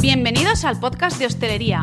Bienvenidos 0.00 0.64
al 0.64 0.80
podcast 0.80 1.18
de 1.18 1.26
hostelería. 1.26 1.82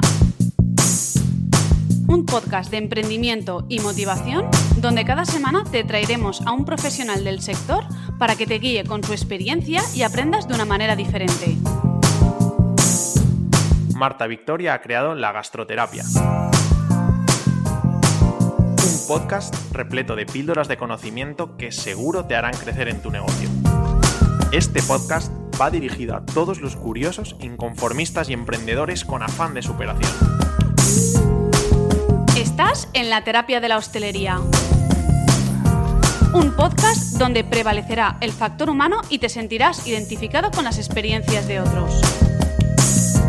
Un 2.07 2.25
podcast 2.25 2.71
de 2.71 2.77
emprendimiento 2.77 3.67
y 3.69 3.79
motivación 3.79 4.49
donde 4.77 5.05
cada 5.05 5.23
semana 5.23 5.63
te 5.69 5.83
traeremos 5.83 6.41
a 6.41 6.51
un 6.51 6.65
profesional 6.65 7.23
del 7.23 7.41
sector 7.41 7.83
para 8.17 8.35
que 8.35 8.47
te 8.47 8.57
guíe 8.57 8.85
con 8.85 9.03
su 9.03 9.13
experiencia 9.13 9.83
y 9.93 10.01
aprendas 10.01 10.47
de 10.47 10.55
una 10.55 10.65
manera 10.65 10.95
diferente. 10.95 11.57
Marta 13.93 14.25
Victoria 14.25 14.73
ha 14.73 14.81
creado 14.81 15.13
La 15.13 15.31
Gastroterapia. 15.31 16.03
Un 18.83 19.07
podcast 19.07 19.53
repleto 19.73 20.15
de 20.15 20.25
píldoras 20.25 20.67
de 20.67 20.77
conocimiento 20.77 21.55
que 21.55 21.71
seguro 21.71 22.25
te 22.25 22.35
harán 22.35 22.55
crecer 22.55 22.87
en 22.87 22.99
tu 22.99 23.11
negocio. 23.11 23.47
Este 24.51 24.81
podcast 24.81 25.31
va 25.59 25.71
dirigido 25.71 26.15
a 26.15 26.25
todos 26.25 26.61
los 26.61 26.75
curiosos, 26.75 27.35
inconformistas 27.39 28.29
y 28.29 28.33
emprendedores 28.33 29.05
con 29.05 29.23
afán 29.23 29.53
de 29.53 29.61
superación. 29.61 30.11
Estás 32.37 32.89
en 32.93 33.09
la 33.09 33.23
terapia 33.23 33.59
de 33.59 33.67
la 33.67 33.77
hostelería. 33.77 34.39
Un 36.33 36.53
podcast 36.55 37.17
donde 37.17 37.43
prevalecerá 37.43 38.17
el 38.21 38.31
factor 38.31 38.69
humano 38.69 39.01
y 39.09 39.19
te 39.19 39.29
sentirás 39.29 39.87
identificado 39.87 40.51
con 40.51 40.63
las 40.63 40.77
experiencias 40.77 41.47
de 41.47 41.61
otros. 41.61 42.01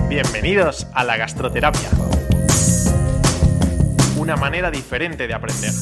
Bienvenidos 0.09 0.87
a 0.93 1.05
la 1.05 1.17
gastroterapia. 1.17 1.89
Una 4.19 4.37
manera 4.37 4.71
diferente 4.71 5.27
de 5.27 5.35
aprender. 5.35 5.73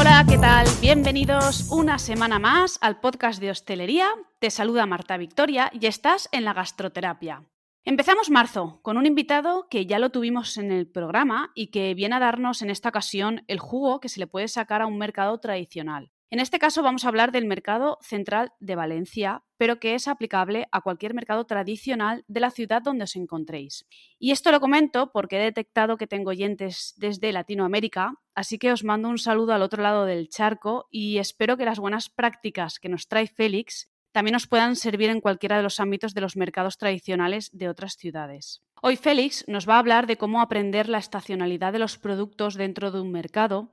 Hola, 0.00 0.24
¿qué 0.26 0.38
tal? 0.38 0.66
Bienvenidos 0.80 1.68
una 1.70 1.98
semana 1.98 2.38
más 2.38 2.78
al 2.80 3.00
podcast 3.00 3.38
de 3.38 3.50
hostelería. 3.50 4.08
Te 4.38 4.48
saluda 4.48 4.86
Marta 4.86 5.18
Victoria 5.18 5.70
y 5.78 5.84
estás 5.84 6.26
en 6.32 6.46
la 6.46 6.54
gastroterapia. 6.54 7.44
Empezamos 7.84 8.30
marzo 8.30 8.80
con 8.80 8.96
un 8.96 9.04
invitado 9.04 9.68
que 9.68 9.84
ya 9.84 9.98
lo 9.98 10.08
tuvimos 10.08 10.56
en 10.56 10.72
el 10.72 10.86
programa 10.86 11.52
y 11.54 11.66
que 11.66 11.92
viene 11.92 12.16
a 12.16 12.18
darnos 12.18 12.62
en 12.62 12.70
esta 12.70 12.88
ocasión 12.88 13.44
el 13.46 13.58
jugo 13.58 14.00
que 14.00 14.08
se 14.08 14.20
le 14.20 14.26
puede 14.26 14.48
sacar 14.48 14.80
a 14.80 14.86
un 14.86 14.96
mercado 14.96 15.38
tradicional. 15.38 16.10
En 16.32 16.38
este 16.38 16.60
caso 16.60 16.84
vamos 16.84 17.04
a 17.04 17.08
hablar 17.08 17.32
del 17.32 17.44
mercado 17.44 17.98
central 18.02 18.52
de 18.60 18.76
Valencia, 18.76 19.42
pero 19.56 19.80
que 19.80 19.96
es 19.96 20.06
aplicable 20.06 20.68
a 20.70 20.80
cualquier 20.80 21.12
mercado 21.12 21.44
tradicional 21.44 22.24
de 22.28 22.38
la 22.38 22.52
ciudad 22.52 22.82
donde 22.82 23.02
os 23.02 23.16
encontréis. 23.16 23.84
Y 24.16 24.30
esto 24.30 24.52
lo 24.52 24.60
comento 24.60 25.10
porque 25.12 25.38
he 25.38 25.42
detectado 25.42 25.96
que 25.96 26.06
tengo 26.06 26.30
oyentes 26.30 26.94
desde 26.98 27.32
Latinoamérica, 27.32 28.14
así 28.36 28.58
que 28.58 28.70
os 28.70 28.84
mando 28.84 29.08
un 29.08 29.18
saludo 29.18 29.54
al 29.54 29.62
otro 29.62 29.82
lado 29.82 30.04
del 30.04 30.28
charco 30.28 30.86
y 30.88 31.18
espero 31.18 31.56
que 31.56 31.64
las 31.64 31.80
buenas 31.80 32.08
prácticas 32.08 32.78
que 32.78 32.88
nos 32.88 33.08
trae 33.08 33.26
Félix 33.26 33.90
también 34.12 34.36
os 34.36 34.46
puedan 34.46 34.76
servir 34.76 35.10
en 35.10 35.20
cualquiera 35.20 35.56
de 35.56 35.64
los 35.64 35.80
ámbitos 35.80 36.14
de 36.14 36.20
los 36.20 36.36
mercados 36.36 36.78
tradicionales 36.78 37.50
de 37.52 37.68
otras 37.68 37.94
ciudades. 37.94 38.62
Hoy 38.82 38.96
Félix 38.96 39.44
nos 39.48 39.68
va 39.68 39.74
a 39.74 39.78
hablar 39.80 40.06
de 40.06 40.16
cómo 40.16 40.40
aprender 40.40 40.88
la 40.88 40.98
estacionalidad 40.98 41.72
de 41.72 41.80
los 41.80 41.98
productos 41.98 42.54
dentro 42.54 42.92
de 42.92 43.00
un 43.00 43.10
mercado, 43.10 43.72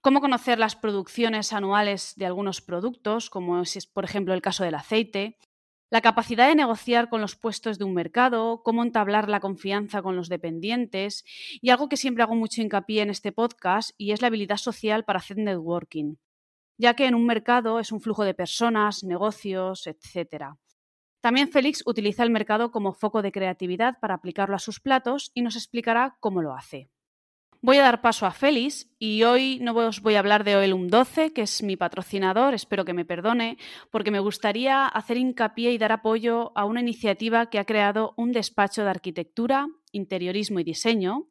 cómo 0.00 0.20
conocer 0.20 0.58
las 0.58 0.76
producciones 0.76 1.52
anuales 1.52 2.14
de 2.16 2.26
algunos 2.26 2.60
productos, 2.60 3.28
como 3.30 3.60
es 3.60 3.86
por 3.86 4.04
ejemplo 4.04 4.34
el 4.34 4.42
caso 4.42 4.64
del 4.64 4.74
aceite, 4.74 5.36
la 5.90 6.00
capacidad 6.00 6.48
de 6.48 6.54
negociar 6.54 7.08
con 7.08 7.20
los 7.20 7.34
puestos 7.34 7.76
de 7.78 7.84
un 7.84 7.94
mercado, 7.94 8.62
cómo 8.62 8.84
entablar 8.84 9.28
la 9.28 9.40
confianza 9.40 10.02
con 10.02 10.14
los 10.14 10.28
dependientes 10.28 11.24
y 11.60 11.70
algo 11.70 11.88
que 11.88 11.96
siempre 11.96 12.22
hago 12.22 12.36
mucho 12.36 12.62
hincapié 12.62 13.02
en 13.02 13.10
este 13.10 13.32
podcast 13.32 13.90
y 13.98 14.12
es 14.12 14.22
la 14.22 14.28
habilidad 14.28 14.56
social 14.56 15.04
para 15.04 15.18
hacer 15.18 15.36
networking, 15.36 16.14
ya 16.78 16.94
que 16.94 17.06
en 17.06 17.16
un 17.16 17.26
mercado 17.26 17.80
es 17.80 17.90
un 17.90 18.00
flujo 18.00 18.24
de 18.24 18.34
personas, 18.34 19.02
negocios, 19.02 19.88
etc. 19.88 20.54
También 21.20 21.50
Félix 21.50 21.82
utiliza 21.84 22.22
el 22.22 22.30
mercado 22.30 22.70
como 22.70 22.92
foco 22.92 23.20
de 23.20 23.32
creatividad 23.32 23.98
para 24.00 24.14
aplicarlo 24.14 24.54
a 24.54 24.60
sus 24.60 24.78
platos 24.78 25.32
y 25.34 25.42
nos 25.42 25.56
explicará 25.56 26.16
cómo 26.20 26.40
lo 26.40 26.54
hace. 26.54 26.88
Voy 27.62 27.76
a 27.76 27.82
dar 27.82 28.00
paso 28.00 28.24
a 28.24 28.30
Félix 28.30 28.88
y 28.98 29.22
hoy 29.24 29.58
no 29.60 29.74
os 29.74 30.00
voy 30.00 30.14
a 30.14 30.20
hablar 30.20 30.44
de 30.44 30.56
Oelum 30.56 30.88
12, 30.88 31.34
que 31.34 31.42
es 31.42 31.62
mi 31.62 31.76
patrocinador, 31.76 32.54
espero 32.54 32.86
que 32.86 32.94
me 32.94 33.04
perdone, 33.04 33.58
porque 33.90 34.10
me 34.10 34.18
gustaría 34.18 34.86
hacer 34.86 35.18
hincapié 35.18 35.70
y 35.72 35.76
dar 35.76 35.92
apoyo 35.92 36.52
a 36.56 36.64
una 36.64 36.80
iniciativa 36.80 37.50
que 37.50 37.58
ha 37.58 37.66
creado 37.66 38.14
un 38.16 38.32
despacho 38.32 38.82
de 38.82 38.88
arquitectura, 38.88 39.68
interiorismo 39.92 40.58
y 40.60 40.64
diseño, 40.64 41.28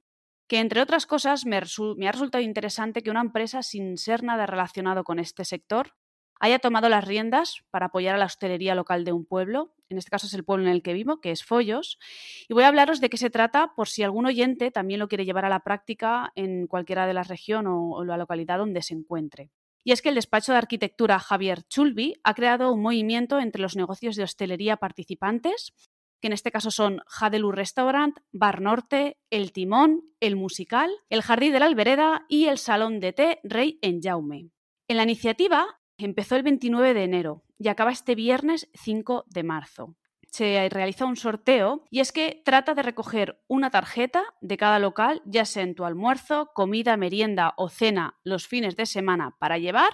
que 0.47 0.59
entre 0.59 0.81
otras 0.81 1.07
cosas 1.07 1.47
me, 1.47 1.59
me 1.97 2.07
ha 2.07 2.11
resultado 2.11 2.43
interesante 2.43 3.01
que 3.01 3.09
una 3.09 3.21
empresa 3.21 3.63
sin 3.63 3.97
ser 3.97 4.21
nada 4.21 4.45
relacionado 4.45 5.03
con 5.03 5.17
este 5.17 5.45
sector 5.45 5.95
haya 6.39 6.59
tomado 6.59 6.89
las 6.89 7.05
riendas 7.05 7.63
para 7.69 7.87
apoyar 7.87 8.15
a 8.15 8.17
la 8.17 8.25
hostelería 8.25 8.75
local 8.75 9.03
de 9.03 9.11
un 9.11 9.25
pueblo, 9.25 9.73
en 9.89 9.97
este 9.97 10.09
caso 10.11 10.27
es 10.27 10.33
el 10.33 10.43
pueblo 10.43 10.65
en 10.65 10.71
el 10.71 10.81
que 10.81 10.93
vivo, 10.93 11.19
que 11.19 11.31
es 11.31 11.43
Follos, 11.43 11.99
y 12.47 12.53
voy 12.53 12.63
a 12.63 12.69
hablaros 12.69 13.01
de 13.01 13.09
qué 13.09 13.17
se 13.17 13.29
trata 13.29 13.73
por 13.75 13.87
si 13.87 14.03
algún 14.03 14.25
oyente 14.25 14.71
también 14.71 14.99
lo 14.99 15.07
quiere 15.07 15.25
llevar 15.25 15.45
a 15.45 15.49
la 15.49 15.61
práctica 15.61 16.31
en 16.35 16.67
cualquiera 16.67 17.07
de 17.07 17.13
las 17.13 17.27
región 17.27 17.65
o, 17.67 18.03
la 18.03 18.17
localidad 18.17 18.59
donde 18.59 18.81
se 18.81 18.93
encuentre. 18.93 19.51
Y 19.83 19.91
es 19.91 20.01
que 20.01 20.09
el 20.09 20.15
despacho 20.15 20.51
de 20.51 20.57
arquitectura 20.57 21.19
Javier 21.19 21.63
Chulbi 21.63 22.15
ha 22.23 22.33
creado 22.33 22.71
un 22.71 22.81
movimiento 22.81 23.39
entre 23.39 23.61
los 23.61 23.75
negocios 23.75 24.15
de 24.15 24.23
hostelería 24.23 24.77
participantes, 24.77 25.73
que 26.21 26.27
en 26.27 26.33
este 26.33 26.51
caso 26.51 26.69
son 26.69 27.01
Jadelu 27.07 27.51
Restaurant, 27.51 28.19
Bar 28.31 28.61
Norte, 28.61 29.17
El 29.29 29.51
Timón, 29.53 30.01
El 30.19 30.35
Musical, 30.35 30.91
El 31.09 31.21
Jardín 31.21 31.53
de 31.53 31.59
la 31.59 31.65
Albereda 31.65 32.25
y 32.27 32.45
el 32.45 32.57
Salón 32.57 32.99
de 32.99 33.13
Té 33.13 33.39
Rey 33.43 33.79
en 33.81 34.01
Jaume. 34.01 34.49
En 34.89 34.97
la 34.97 35.03
iniciativa 35.03 35.78
Empezó 36.01 36.37
el 36.37 36.43
29 36.43 36.93
de 36.93 37.03
enero 37.03 37.43
y 37.57 37.67
acaba 37.67 37.91
este 37.91 38.15
viernes 38.15 38.69
5 38.73 39.25
de 39.27 39.43
marzo. 39.43 39.97
Se 40.31 40.69
realiza 40.71 41.05
un 41.05 41.17
sorteo 41.17 41.83
y 41.91 41.99
es 41.99 42.13
que 42.13 42.41
trata 42.45 42.73
de 42.73 42.83
recoger 42.83 43.41
una 43.49 43.69
tarjeta 43.69 44.23
de 44.39 44.55
cada 44.55 44.79
local, 44.79 45.21
ya 45.25 45.43
sea 45.43 45.63
en 45.63 45.75
tu 45.75 45.83
almuerzo, 45.83 46.51
comida, 46.53 46.95
merienda 46.95 47.53
o 47.57 47.67
cena 47.67 48.17
los 48.23 48.47
fines 48.47 48.77
de 48.77 48.85
semana 48.85 49.35
para 49.39 49.57
llevar 49.57 49.89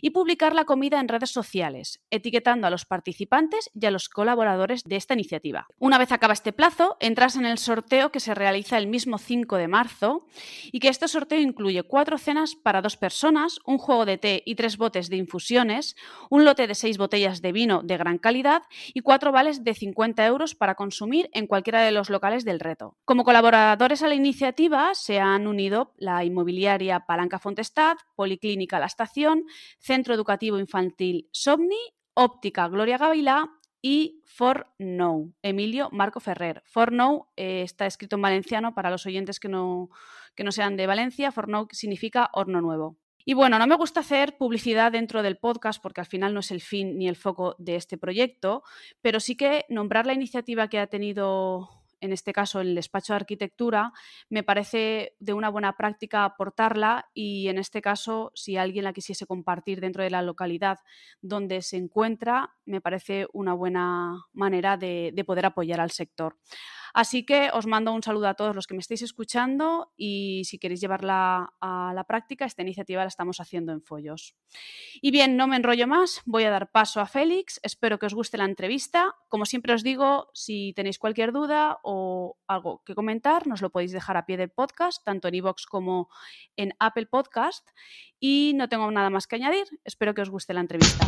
y 0.00 0.10
publicar 0.10 0.54
la 0.54 0.64
comida 0.64 1.00
en 1.00 1.08
redes 1.08 1.30
sociales, 1.30 2.00
etiquetando 2.10 2.66
a 2.66 2.70
los 2.70 2.84
participantes 2.84 3.70
y 3.74 3.86
a 3.86 3.90
los 3.90 4.08
colaboradores 4.08 4.82
de 4.84 4.96
esta 4.96 5.14
iniciativa. 5.14 5.66
Una 5.78 5.98
vez 5.98 6.12
acaba 6.12 6.32
este 6.32 6.52
plazo, 6.52 6.96
entras 7.00 7.36
en 7.36 7.46
el 7.46 7.58
sorteo 7.58 8.10
que 8.10 8.20
se 8.20 8.34
realiza 8.34 8.78
el 8.78 8.86
mismo 8.86 9.18
5 9.18 9.56
de 9.56 9.68
marzo 9.68 10.26
y 10.72 10.80
que 10.80 10.88
este 10.88 11.08
sorteo 11.08 11.40
incluye 11.40 11.82
cuatro 11.82 12.18
cenas 12.18 12.54
para 12.54 12.82
dos 12.82 12.96
personas, 12.96 13.58
un 13.64 13.78
juego 13.78 14.06
de 14.06 14.18
té 14.18 14.42
y 14.44 14.54
tres 14.54 14.76
botes 14.76 15.08
de 15.10 15.16
infusiones, 15.16 15.96
un 16.30 16.44
lote 16.44 16.66
de 16.66 16.74
seis 16.74 16.98
botellas 16.98 17.42
de 17.42 17.52
vino 17.52 17.82
de 17.82 17.96
gran 17.96 18.18
calidad 18.18 18.62
y 18.94 19.00
cuatro 19.00 19.32
vales 19.32 19.64
de 19.64 19.74
50 19.74 20.24
euros 20.26 20.54
para 20.54 20.74
consumir 20.74 21.28
en 21.32 21.46
cualquiera 21.46 21.82
de 21.82 21.92
los 21.92 22.10
locales 22.10 22.44
del 22.44 22.60
reto. 22.60 22.96
Como 23.04 23.24
colaboradores 23.24 24.02
a 24.02 24.08
la 24.08 24.14
iniciativa 24.14 24.94
se 24.94 25.20
han 25.20 25.46
unido 25.46 25.92
la 25.96 26.24
inmobiliaria 26.24 27.00
Palanca 27.00 27.38
Fontestad, 27.38 27.96
Policlínica 28.14 28.78
La 28.78 28.86
Estación, 28.86 29.44
Centro 29.78 30.14
Educativo 30.14 30.58
Infantil 30.58 31.28
Somni, 31.32 31.76
Óptica 32.14 32.68
Gloria 32.68 32.98
Gavilá 32.98 33.50
y 33.80 34.22
For 34.24 34.66
No, 34.78 35.32
Emilio 35.42 35.88
Marco 35.92 36.20
Ferrer. 36.20 36.62
For 36.66 36.92
No 36.92 37.30
eh, 37.36 37.62
está 37.62 37.86
escrito 37.86 38.16
en 38.16 38.22
valenciano 38.22 38.74
para 38.74 38.90
los 38.90 39.06
oyentes 39.06 39.40
que 39.40 39.48
no, 39.48 39.90
que 40.34 40.44
no 40.44 40.52
sean 40.52 40.76
de 40.76 40.86
Valencia. 40.86 41.32
For 41.32 41.48
No 41.48 41.68
significa 41.70 42.30
horno 42.32 42.60
nuevo. 42.60 42.96
Y 43.24 43.34
bueno, 43.34 43.58
no 43.58 43.66
me 43.66 43.76
gusta 43.76 44.00
hacer 44.00 44.38
publicidad 44.38 44.90
dentro 44.90 45.22
del 45.22 45.36
podcast 45.36 45.82
porque 45.82 46.00
al 46.00 46.06
final 46.06 46.32
no 46.32 46.40
es 46.40 46.50
el 46.50 46.62
fin 46.62 46.96
ni 46.96 47.08
el 47.08 47.16
foco 47.16 47.56
de 47.58 47.76
este 47.76 47.98
proyecto, 47.98 48.62
pero 49.02 49.20
sí 49.20 49.36
que 49.36 49.66
nombrar 49.68 50.06
la 50.06 50.14
iniciativa 50.14 50.68
que 50.68 50.78
ha 50.78 50.86
tenido 50.86 51.77
en 52.00 52.12
este 52.12 52.32
caso 52.32 52.60
el 52.60 52.74
despacho 52.74 53.12
de 53.12 53.18
arquitectura, 53.18 53.92
me 54.28 54.42
parece 54.42 55.14
de 55.18 55.32
una 55.32 55.48
buena 55.48 55.76
práctica 55.76 56.24
aportarla 56.24 57.10
y 57.14 57.48
en 57.48 57.58
este 57.58 57.82
caso, 57.82 58.32
si 58.34 58.56
alguien 58.56 58.84
la 58.84 58.92
quisiese 58.92 59.26
compartir 59.26 59.80
dentro 59.80 60.02
de 60.02 60.10
la 60.10 60.22
localidad 60.22 60.78
donde 61.20 61.62
se 61.62 61.76
encuentra, 61.76 62.54
me 62.64 62.80
parece 62.80 63.26
una 63.32 63.54
buena 63.54 64.26
manera 64.32 64.76
de, 64.76 65.10
de 65.14 65.24
poder 65.24 65.46
apoyar 65.46 65.80
al 65.80 65.90
sector. 65.90 66.36
Así 66.94 67.24
que 67.24 67.50
os 67.52 67.66
mando 67.66 67.92
un 67.92 68.02
saludo 68.02 68.28
a 68.28 68.34
todos 68.34 68.54
los 68.54 68.66
que 68.66 68.74
me 68.74 68.80
estáis 68.80 69.02
escuchando 69.02 69.92
y 69.96 70.42
si 70.44 70.58
queréis 70.58 70.80
llevarla 70.80 71.54
a 71.60 71.92
la 71.94 72.04
práctica, 72.04 72.44
esta 72.44 72.62
iniciativa 72.62 73.02
la 73.02 73.08
estamos 73.08 73.40
haciendo 73.40 73.72
en 73.72 73.82
Follos. 73.82 74.34
Y 75.00 75.10
bien, 75.10 75.36
no 75.36 75.46
me 75.46 75.56
enrollo 75.56 75.86
más, 75.86 76.22
voy 76.24 76.44
a 76.44 76.50
dar 76.50 76.70
paso 76.70 77.00
a 77.00 77.06
Félix, 77.06 77.60
espero 77.62 77.98
que 77.98 78.06
os 78.06 78.14
guste 78.14 78.38
la 78.38 78.44
entrevista. 78.44 79.14
Como 79.28 79.44
siempre 79.44 79.74
os 79.74 79.82
digo, 79.82 80.30
si 80.34 80.72
tenéis 80.74 80.98
cualquier 80.98 81.32
duda 81.32 81.78
o 81.82 82.36
algo 82.46 82.82
que 82.84 82.94
comentar, 82.94 83.46
nos 83.46 83.62
lo 83.62 83.70
podéis 83.70 83.92
dejar 83.92 84.16
a 84.16 84.26
pie 84.26 84.36
del 84.36 84.50
podcast, 84.50 85.04
tanto 85.04 85.28
en 85.28 85.34
iVoox 85.36 85.66
como 85.66 86.08
en 86.56 86.74
Apple 86.78 87.06
Podcast. 87.06 87.68
Y 88.20 88.52
no 88.56 88.68
tengo 88.68 88.90
nada 88.90 89.10
más 89.10 89.26
que 89.26 89.36
añadir, 89.36 89.66
espero 89.84 90.14
que 90.14 90.22
os 90.22 90.30
guste 90.30 90.54
la 90.54 90.60
entrevista. 90.60 91.06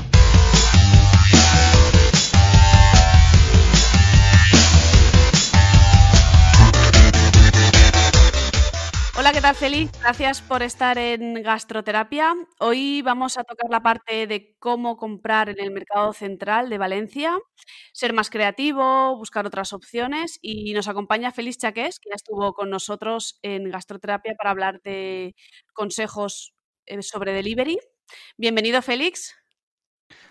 Hola 9.19 9.33
¿qué 9.33 9.41
tal 9.41 9.55
Félix? 9.57 10.01
Gracias 10.01 10.41
por 10.41 10.63
estar 10.63 10.97
en 10.97 11.43
Gastroterapia. 11.43 12.35
Hoy 12.61 13.03
vamos 13.03 13.37
a 13.37 13.45
tocar 13.45 13.69
la 13.69 13.83
parte 13.83 14.27
de 14.27 14.57
cómo 14.59 14.97
comprar 14.97 15.49
en 15.49 15.61
el 15.61 15.73
mercado 15.73 16.13
central 16.13 16.71
de 16.71 16.79
Valencia, 16.79 17.37
ser 17.93 18.13
más 18.13 18.31
creativo, 18.31 19.17
buscar 19.17 19.47
otras 19.47 19.73
opciones 19.73 20.39
y 20.41 20.73
nos 20.75 20.89
acompaña 20.89 21.33
Félix 21.33 21.59
Chaqués, 21.59 21.99
que 21.99 22.11
ya 22.11 22.15
estuvo 22.15 22.55
con 22.55 22.71
nosotros 22.71 23.39
en 23.43 23.69
Gastroterapia 23.69 24.35
para 24.39 24.51
hablar 24.51 24.81
de 24.83 25.35
consejos 25.75 26.55
eh, 26.87 27.03
sobre 27.03 27.33
delivery. 27.33 27.79
Bienvenido 28.39 28.81
Félix. 28.81 29.40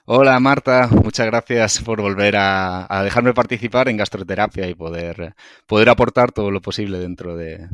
Hola 0.05 0.39
Marta, 0.39 0.87
muchas 0.87 1.27
gracias 1.27 1.83
por 1.83 2.01
volver 2.01 2.35
a, 2.35 3.01
dejarme 3.03 3.33
participar 3.33 3.89
en 3.89 3.97
gastroterapia 3.97 4.67
y 4.67 4.73
poder, 4.73 5.35
poder 5.67 5.89
aportar 5.89 6.31
todo 6.31 6.49
lo 6.49 6.61
posible 6.61 6.97
dentro 6.97 7.37
de, 7.37 7.67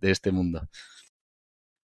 este 0.00 0.32
mundo. 0.32 0.62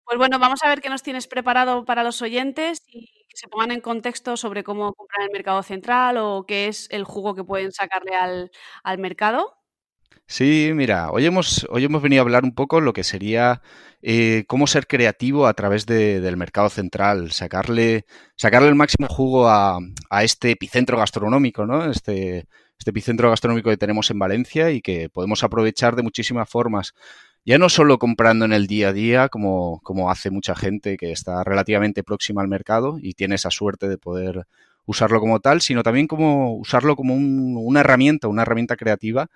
Pues 0.04 0.16
bueno, 0.16 0.38
vamos 0.38 0.60
a 0.62 0.68
ver 0.70 0.80
qué 0.80 0.88
nos 0.88 1.02
tienes 1.02 1.26
preparado 1.26 1.84
para 1.84 2.04
los 2.04 2.22
oyentes 2.22 2.80
y 2.86 3.06
que 3.28 3.36
se 3.36 3.48
pongan 3.48 3.72
en 3.72 3.82
contexto 3.82 4.38
sobre 4.38 4.64
cómo 4.64 4.94
comprar 4.94 5.26
el 5.26 5.32
mercado 5.32 5.62
central 5.62 6.16
o 6.16 6.46
qué 6.46 6.68
es 6.68 6.88
el 6.90 7.04
jugo 7.04 7.34
que 7.34 7.44
pueden 7.44 7.72
sacarle 7.72 8.14
al, 8.14 8.50
al 8.82 8.98
mercado. 8.98 9.58
Sí, 10.28 10.72
mira, 10.74 11.10
hoy 11.12 11.24
hemos, 11.24 11.66
hoy 11.70 11.84
hemos 11.84 12.02
venido 12.02 12.20
a 12.20 12.24
hablar 12.24 12.42
un 12.42 12.52
poco 12.52 12.80
lo 12.80 12.92
que 12.92 13.04
sería 13.04 13.62
eh, 14.02 14.44
cómo 14.48 14.66
ser 14.66 14.88
creativo 14.88 15.46
a 15.46 15.54
través 15.54 15.86
del 15.86 16.36
mercado 16.36 16.68
central, 16.68 17.30
sacarle, 17.30 18.06
sacarle 18.34 18.68
el 18.68 18.74
máximo 18.74 19.06
jugo 19.08 19.48
a, 19.48 19.78
este 20.22 20.50
epicentro 20.50 20.98
gastronómico, 20.98 21.64
¿no? 21.64 21.88
Este, 21.88 22.48
este 22.76 22.90
epicentro 22.90 23.30
gastronómico 23.30 23.70
que 23.70 23.76
tenemos 23.76 24.10
en 24.10 24.18
Valencia 24.18 24.72
y 24.72 24.80
que 24.82 25.08
podemos 25.08 25.44
aprovechar 25.44 25.94
de 25.94 26.02
muchísimas 26.02 26.48
formas. 26.48 26.94
Ya 27.44 27.58
no 27.58 27.68
solo 27.68 27.98
comprando 28.00 28.44
en 28.44 28.52
el 28.52 28.66
día 28.66 28.88
a 28.88 28.92
día, 28.92 29.28
como, 29.28 29.80
como 29.84 30.10
hace 30.10 30.30
mucha 30.30 30.56
gente 30.56 30.96
que 30.96 31.12
está 31.12 31.44
relativamente 31.44 32.02
próxima 32.02 32.42
al 32.42 32.48
mercado 32.48 32.98
y 33.00 33.14
tiene 33.14 33.36
esa 33.36 33.50
suerte 33.52 33.88
de 33.88 33.98
poder 33.98 34.46
usarlo 34.86 35.20
como 35.20 35.38
tal, 35.38 35.60
sino 35.60 35.84
también 35.84 36.08
como 36.08 36.56
usarlo 36.56 36.96
como 36.96 37.14
una 37.14 37.80
herramienta, 37.80 38.26
una 38.26 38.42
herramienta 38.42 38.76
creativa 38.76 39.30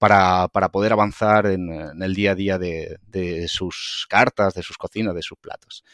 para, 0.00 0.48
para 0.48 0.70
poder 0.70 0.94
avanzar 0.94 1.44
en, 1.44 1.68
el 2.02 2.14
día 2.14 2.30
a 2.32 2.34
día 2.34 2.58
de, 2.58 3.46
sus 3.48 4.06
cartas, 4.08 4.54
de 4.54 4.62
sus 4.62 4.78
cocinas, 4.78 5.14
de 5.14 5.20
sus 5.20 5.38
platos. 5.38 5.84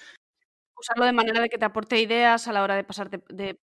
Usarlo 0.79 1.05
de 1.07 1.13
manera 1.13 1.41
de 1.41 1.49
que 1.49 1.59
te 1.59 1.65
aporte 1.65 2.01
ideas 2.01 2.47
a 2.47 2.53
la 2.53 2.63
hora 2.63 2.77
de 2.77 2.85
pasar 2.85 3.11
de, 3.11 3.59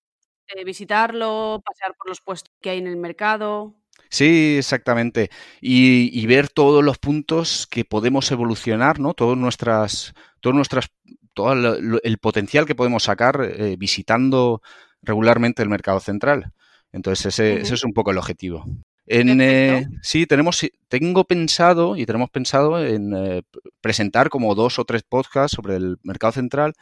visitarlo, 0.66 1.64
pasear 1.66 1.96
por 1.96 2.10
los 2.10 2.20
puestos 2.20 2.52
que 2.62 2.72
hay 2.72 2.80
en 2.80 2.88
el 2.88 2.98
mercado. 2.98 3.74
Sí, 4.10 4.58
exactamente. 4.58 5.30
Y, 5.62 6.26
ver 6.28 6.50
todos 6.50 6.84
los 6.84 6.98
puntos 6.98 7.66
que 7.66 7.86
podemos 7.86 8.30
evolucionar, 8.30 9.00
¿no? 9.00 9.14
Todas 9.14 9.38
nuestras, 9.38 10.14
todas 10.42 10.58
nuestras, 10.58 10.90
todo 11.34 11.54
el, 11.54 12.18
potencial 12.18 12.66
que 12.66 12.76
podemos 12.76 13.04
sacar 13.04 13.40
eh, 13.42 13.78
visitando 13.78 14.62
regularmente 15.02 15.64
el 15.64 15.70
mercado 15.70 16.02
central. 16.02 16.52
Entonces 16.92 17.28
ese, 17.28 17.62
ese, 17.62 17.76
es 17.76 17.86
un 17.86 17.94
poco 17.94 18.12
el 18.12 18.18
objetivo. 18.18 18.66
En, 19.06 19.42
eh, 19.42 19.88
sí, 20.02 20.26
tenemos, 20.26 20.62
tengo 20.88 21.26
pensado 21.26 21.98
y 21.98 22.06
tenemos 22.06 22.30
pensado 22.30 22.84
en 22.84 23.14
eh, 23.14 23.42
presentar 23.82 24.30
como 24.30 24.56
dos 24.56 24.80
o 24.80 24.86
tres 24.86 25.04
podcasts 25.04 25.56
sobre 25.56 25.76
el 25.76 25.98
mercado 26.04 26.32
central, 26.32 26.74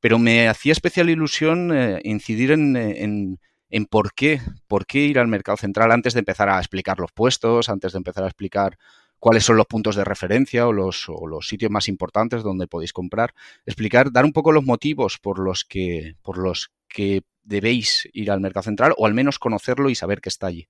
pero 0.00 0.18
me 0.18 0.48
hacía 0.48 0.72
especial 0.72 1.08
ilusión 1.08 1.70
eh, 1.72 2.00
incidir 2.02 2.50
en, 2.50 2.76
en, 2.76 3.38
en, 3.70 3.86
por 3.86 4.12
qué, 4.12 4.40
por 4.66 4.86
qué 4.86 5.00
ir 5.00 5.20
al 5.20 5.28
mercado 5.28 5.56
central 5.56 5.92
antes 5.92 6.14
de 6.14 6.20
empezar 6.20 6.48
a 6.48 6.58
explicar 6.58 6.98
los 6.98 7.12
puestos, 7.12 7.68
antes 7.68 7.92
de 7.92 7.98
empezar 7.98 8.24
a 8.24 8.28
explicar 8.28 8.76
cuáles 9.20 9.44
son 9.44 9.56
los 9.56 9.66
puntos 9.66 9.96
de 9.96 10.04
referencia 10.04 10.66
o 10.66 10.72
los, 10.72 11.08
o 11.08 11.26
los 11.26 11.48
sitios 11.48 11.70
más 11.70 11.88
importantes 11.88 12.42
donde 12.42 12.66
podéis 12.66 12.92
comprar, 12.92 13.34
explicar, 13.66 14.10
dar 14.12 14.24
un 14.24 14.32
poco 14.32 14.52
los 14.52 14.64
motivos 14.64 15.18
por 15.18 15.38
los 15.38 15.64
que, 15.64 16.16
por 16.22 16.38
los 16.38 16.70
que 16.88 17.22
debéis 17.42 18.08
ir 18.12 18.30
al 18.30 18.40
mercado 18.40 18.64
central 18.64 18.94
o 18.96 19.06
al 19.06 19.14
menos 19.14 19.38
conocerlo 19.38 19.90
y 19.90 19.94
saber 19.94 20.20
que 20.20 20.28
está 20.28 20.48
allí. 20.48 20.68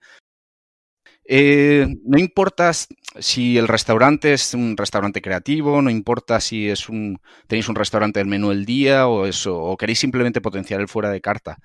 Eh, 1.30 1.86
no 2.04 2.18
importa 2.18 2.72
si 2.72 3.58
el 3.58 3.68
restaurante 3.68 4.32
es 4.32 4.54
un 4.54 4.78
restaurante 4.78 5.20
creativo, 5.20 5.82
no 5.82 5.90
importa 5.90 6.40
si 6.40 6.70
es 6.70 6.88
un 6.88 7.20
tenéis 7.46 7.68
un 7.68 7.74
restaurante 7.74 8.18
del 8.18 8.28
menú 8.28 8.48
del 8.48 8.64
día 8.64 9.06
o 9.08 9.26
eso, 9.26 9.54
o 9.58 9.76
queréis 9.76 9.98
simplemente 9.98 10.40
potenciar 10.40 10.80
el 10.80 10.88
fuera 10.88 11.10
de 11.10 11.20
carta. 11.20 11.58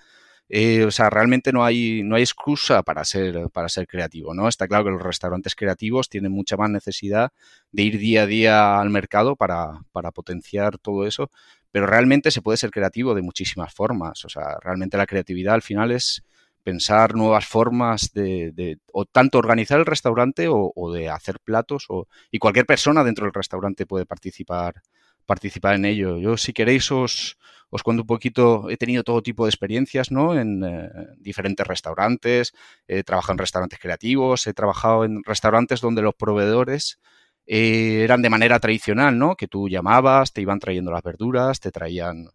Eh, 0.50 0.84
o 0.84 0.92
sea, 0.92 1.10
realmente 1.10 1.54
no 1.54 1.64
hay, 1.64 2.04
no 2.04 2.16
hay 2.18 2.24
excusa 2.24 2.84
para 2.84 3.06
ser, 3.06 3.50
para 3.54 3.70
ser 3.70 3.88
creativo, 3.88 4.34
¿no? 4.34 4.50
Está 4.50 4.68
claro 4.68 4.84
que 4.84 4.92
los 4.92 5.02
restaurantes 5.02 5.56
creativos 5.56 6.10
tienen 6.10 6.34
mucha 6.34 6.58
más 6.58 6.70
necesidad 6.70 7.32
de 7.72 7.84
ir 7.84 7.98
día 7.98 8.24
a 8.24 8.28
día 8.28 8.80
al 8.82 8.90
mercado 8.90 9.38
para, 9.38 9.80
para 9.94 10.12
potenciar 10.12 10.78
todo 10.78 11.08
eso, 11.08 11.32
pero 11.72 11.88
realmente 11.88 12.32
se 12.32 12.42
puede 12.42 12.58
ser 12.58 12.72
creativo 12.72 13.16
de 13.16 13.22
muchísimas 13.22 13.74
formas. 13.74 14.26
O 14.26 14.30
sea, 14.30 14.58
realmente 14.62 14.98
la 14.98 15.08
creatividad 15.08 15.54
al 15.56 15.62
final 15.62 15.92
es, 15.92 16.24
pensar 16.64 17.16
nuevas 17.16 17.46
formas 17.46 18.12
de, 18.14 18.78
o 18.92 19.06
tanto 19.06 19.38
organizar 19.38 19.80
el 19.80 19.86
restaurante 19.86 20.48
o, 20.50 20.92
de 20.94 21.10
hacer 21.10 21.40
platos 21.44 21.86
o, 21.90 22.08
y 22.32 22.40
cualquier 22.40 22.66
persona 22.66 23.04
dentro 23.04 23.26
del 23.26 23.34
restaurante 23.34 23.86
puede 23.86 24.06
participar 24.06 24.82
participar 25.26 25.76
en 25.76 25.86
ello. 25.86 26.18
Yo 26.18 26.38
si 26.38 26.54
queréis 26.54 26.92
os, 26.92 27.38
os 27.70 27.84
cuento 27.84 28.04
un 28.04 28.08
poquito, 28.08 28.70
he 28.70 28.78
tenido 28.78 29.04
todo 29.04 29.22
tipo 29.22 29.46
de 29.46 29.50
experiencias 29.50 30.12
¿no? 30.12 30.38
en 30.38 30.64
eh, 30.64 30.90
diferentes 31.18 31.66
restaurantes, 31.66 32.54
he 32.88 33.04
trabajado 33.04 33.34
en 33.34 33.38
restaurantes 33.40 33.80
creativos, 33.80 34.48
he 34.48 34.54
trabajado 34.54 35.06
en 35.06 35.24
restaurantes 35.24 35.82
donde 35.82 36.02
los 36.02 36.16
proveedores 36.16 37.00
eh, 37.46 38.02
eran 38.04 38.22
de 38.22 38.30
manera 38.30 38.60
tradicional, 38.60 39.18
¿no? 39.18 39.36
Que 39.36 39.48
tú 39.48 39.68
llamabas, 39.68 40.32
te 40.32 40.42
iban 40.42 40.60
trayendo 40.60 40.92
las 40.92 41.04
verduras, 41.04 41.60
te 41.60 41.72
traían 41.72 42.28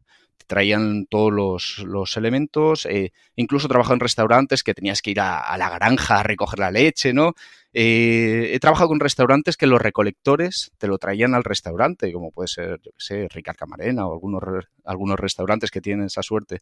traían 0.49 1.07
todos 1.07 1.33
los, 1.33 1.79
los 1.87 2.17
elementos. 2.17 2.87
Eh, 2.87 3.13
incluso 3.37 3.69
trabajo 3.69 3.93
en 3.93 4.01
restaurantes 4.01 4.65
que 4.65 4.75
tenías 4.75 5.03
que 5.03 5.13
ir 5.13 5.21
a, 5.21 5.57
la 5.57 5.71
granja 5.71 6.21
a 6.21 6.23
recoger 6.25 6.59
la 6.59 6.73
leche, 6.73 7.13
¿no? 7.13 7.35
Eh, 7.73 8.51
he 8.53 8.59
trabajado 8.59 8.89
con 8.89 8.99
restaurantes 8.99 9.57
que 9.57 9.67
los 9.67 9.81
recolectores 9.81 10.73
te 10.79 10.89
lo 10.89 10.99
traían 10.99 11.35
al 11.35 11.45
restaurante, 11.45 12.13
como 12.13 12.33
puede 12.33 12.49
ser, 12.49 12.81
yo 12.83 12.91
qué 12.93 12.99
sé, 12.99 13.29
Ricard 13.29 13.57
Camarena 13.57 14.07
o 14.07 14.15
algunos, 14.15 14.43
algunos 14.85 15.21
restaurantes 15.21 15.71
que 15.71 15.83
tienen 15.83 16.07
esa 16.07 16.23
suerte. 16.23 16.61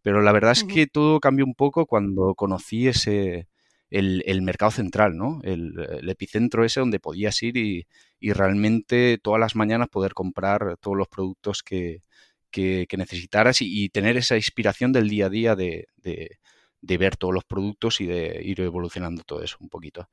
Pero 0.00 0.22
la 0.22 0.32
verdad 0.32 0.52
es 0.52 0.64
que 0.64 0.86
todo 0.86 1.18
cambió 1.18 1.44
un 1.44 1.54
poco 1.54 1.86
cuando 1.86 2.34
conocí 2.34 2.86
ese, 2.86 3.48
el, 3.90 4.22
el, 4.26 4.42
mercado 4.42 4.70
central, 4.70 5.16
¿no? 5.16 5.40
El, 5.42 5.74
el, 6.00 6.08
epicentro 6.08 6.64
ese 6.64 6.80
donde 6.80 7.00
podías 7.00 7.42
ir 7.42 7.56
y, 7.56 7.86
y, 8.20 8.32
realmente 8.32 9.18
todas 9.22 9.40
las 9.40 9.56
mañanas 9.56 9.88
poder 9.88 10.14
comprar 10.14 10.76
todos 10.80 10.96
los 10.96 11.08
productos 11.08 11.62
que, 11.62 12.02
que, 12.54 12.96
necesitaras 12.96 13.60
y, 13.60 13.88
tener 13.88 14.16
esa 14.16 14.36
inspiración 14.36 14.92
del 14.92 15.08
día 15.08 15.26
a 15.26 15.30
día 15.30 15.56
de, 15.56 15.88
ver 16.80 17.16
todos 17.16 17.34
los 17.34 17.44
productos 17.44 18.00
y 18.00 18.06
de 18.06 18.40
ir 18.44 18.60
evolucionando 18.60 19.24
todo 19.24 19.42
eso 19.42 19.56
un 19.60 19.68
poquito. 19.68 20.08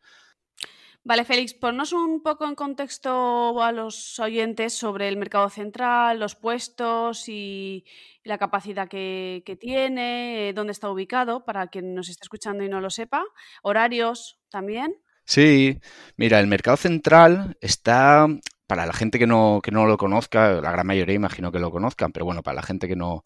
Vale, 1.04 1.25
Félix, 1.25 1.56
ponnos 1.56 1.94
un 1.94 2.21
poco 2.21 2.45
en 2.45 2.54
contexto 2.54 3.61
a 3.61 3.71
los 3.71 4.19
oyentes 4.19 4.73
sobre 4.73 5.07
el 5.07 5.18
mercado 5.18 5.49
central, 5.49 6.19
los 6.19 6.35
puestos 6.35 7.27
y 7.27 7.85
la 8.23 8.37
capacidad 8.37 8.87
que, 8.87 9.42
que, 9.44 9.56
tiene, 9.56 10.51
dónde 10.54 10.73
está 10.73 10.89
ubicado, 10.89 11.44
para 11.44 11.68
quien 11.68 11.95
nos 11.95 12.09
esté 12.09 12.25
escuchando 12.25 12.63
y 12.63 12.69
no 12.69 12.81
lo 12.81 12.92
sepa, 12.92 13.23
horarios 13.63 14.39
también. 14.49 14.95
Sí, 15.25 15.80
mira, 16.18 16.39
el 16.39 16.47
mercado 16.47 16.77
central 16.77 17.57
está 17.61 18.27
para 18.71 18.85
la 18.85 18.94
gente 18.94 19.19
que 19.19 19.28
no, 19.28 19.59
que 19.61 19.71
no 19.71 19.85
lo 19.85 19.97
conozca, 19.97 20.61
la 20.61 20.71
gran 20.71 20.87
mayoría 20.87 21.13
imagino 21.13 21.51
que 21.51 21.59
lo 21.59 21.71
conozcan, 21.71 22.13
pero 22.13 22.23
bueno, 22.23 22.42
para 22.42 22.56
la 22.56 22.61
gente 22.61 22.87
que 22.87 22.95
no, 22.95 23.25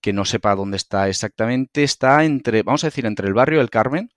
que 0.00 0.12
no 0.12 0.24
sepa 0.24 0.54
dónde 0.54 0.76
está 0.76 1.08
exactamente, 1.08 1.82
está 1.82 2.24
entre, 2.24 2.62
vamos 2.62 2.84
a 2.84 2.86
decir, 2.86 3.04
entre 3.04 3.26
el 3.26 3.34
barrio 3.34 3.58
del 3.58 3.68
Carmen, 3.68 4.10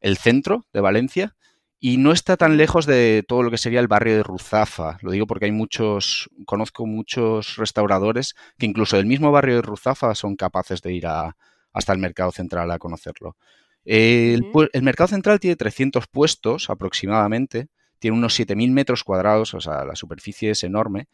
el 0.00 0.16
centro 0.16 0.66
de 0.72 0.80
Valencia, 0.80 1.36
y 1.78 1.98
no 1.98 2.10
está 2.10 2.36
tan 2.36 2.56
lejos 2.56 2.86
de 2.86 3.24
todo 3.28 3.44
lo 3.44 3.52
que 3.52 3.56
sería 3.56 3.78
el 3.78 3.86
barrio 3.86 4.16
de 4.16 4.24
Ruzafa. 4.24 4.98
Lo 5.00 5.12
digo 5.12 5.28
porque 5.28 5.44
hay 5.44 5.52
muchos, 5.52 6.28
conozco 6.44 6.86
muchos 6.86 7.54
restauradores 7.56 8.34
que 8.58 8.66
incluso 8.66 8.96
del 8.96 9.06
mismo 9.06 9.30
barrio 9.30 9.54
de 9.54 9.62
Ruzafa 9.62 10.12
son 10.16 10.34
capaces 10.34 10.82
de 10.82 10.92
ir 10.92 11.06
a, 11.06 11.36
hasta 11.72 11.92
el 11.92 12.00
mercado 12.00 12.32
central 12.32 12.68
a 12.72 12.80
conocerlo. 12.80 13.36
El, 13.84 14.42
el 14.72 14.82
mercado 14.82 15.06
central 15.06 15.38
tiene 15.38 15.54
300 15.54 16.08
puestos 16.08 16.68
aproximadamente 16.68 17.68
tiene 17.98 18.16
unos 18.16 18.38
7.000 18.38 18.70
metros 18.70 19.04
cuadrados, 19.04 19.54
o 19.54 19.60
sea, 19.60 19.84
la 19.84 19.96
superficie 19.96 20.50
es 20.50 20.64
enorme. 20.64 21.08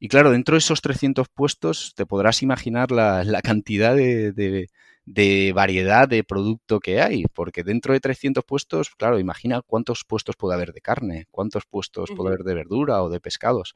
Y 0.00 0.08
claro, 0.08 0.30
dentro 0.30 0.54
de 0.54 0.58
esos 0.58 0.80
300 0.80 1.28
puestos 1.28 1.92
te 1.96 2.06
podrás 2.06 2.42
imaginar 2.42 2.92
la, 2.92 3.40
cantidad 3.42 3.96
de, 3.96 5.52
variedad 5.54 6.08
de 6.08 6.22
producto 6.22 6.78
que 6.78 7.00
hay, 7.00 7.24
porque 7.34 7.64
dentro 7.64 7.94
de 7.94 8.00
300 8.00 8.44
puestos, 8.44 8.90
claro, 8.96 9.18
imagina 9.18 9.60
cuántos 9.62 10.04
puestos 10.04 10.36
puede 10.36 10.54
haber 10.54 10.72
de 10.72 10.80
carne, 10.80 11.26
cuántos 11.30 11.64
puestos 11.66 12.10
puede 12.16 12.28
haber 12.28 12.44
de 12.44 12.54
verdura 12.54 13.02
o 13.02 13.08
de 13.08 13.20
pescados. 13.20 13.74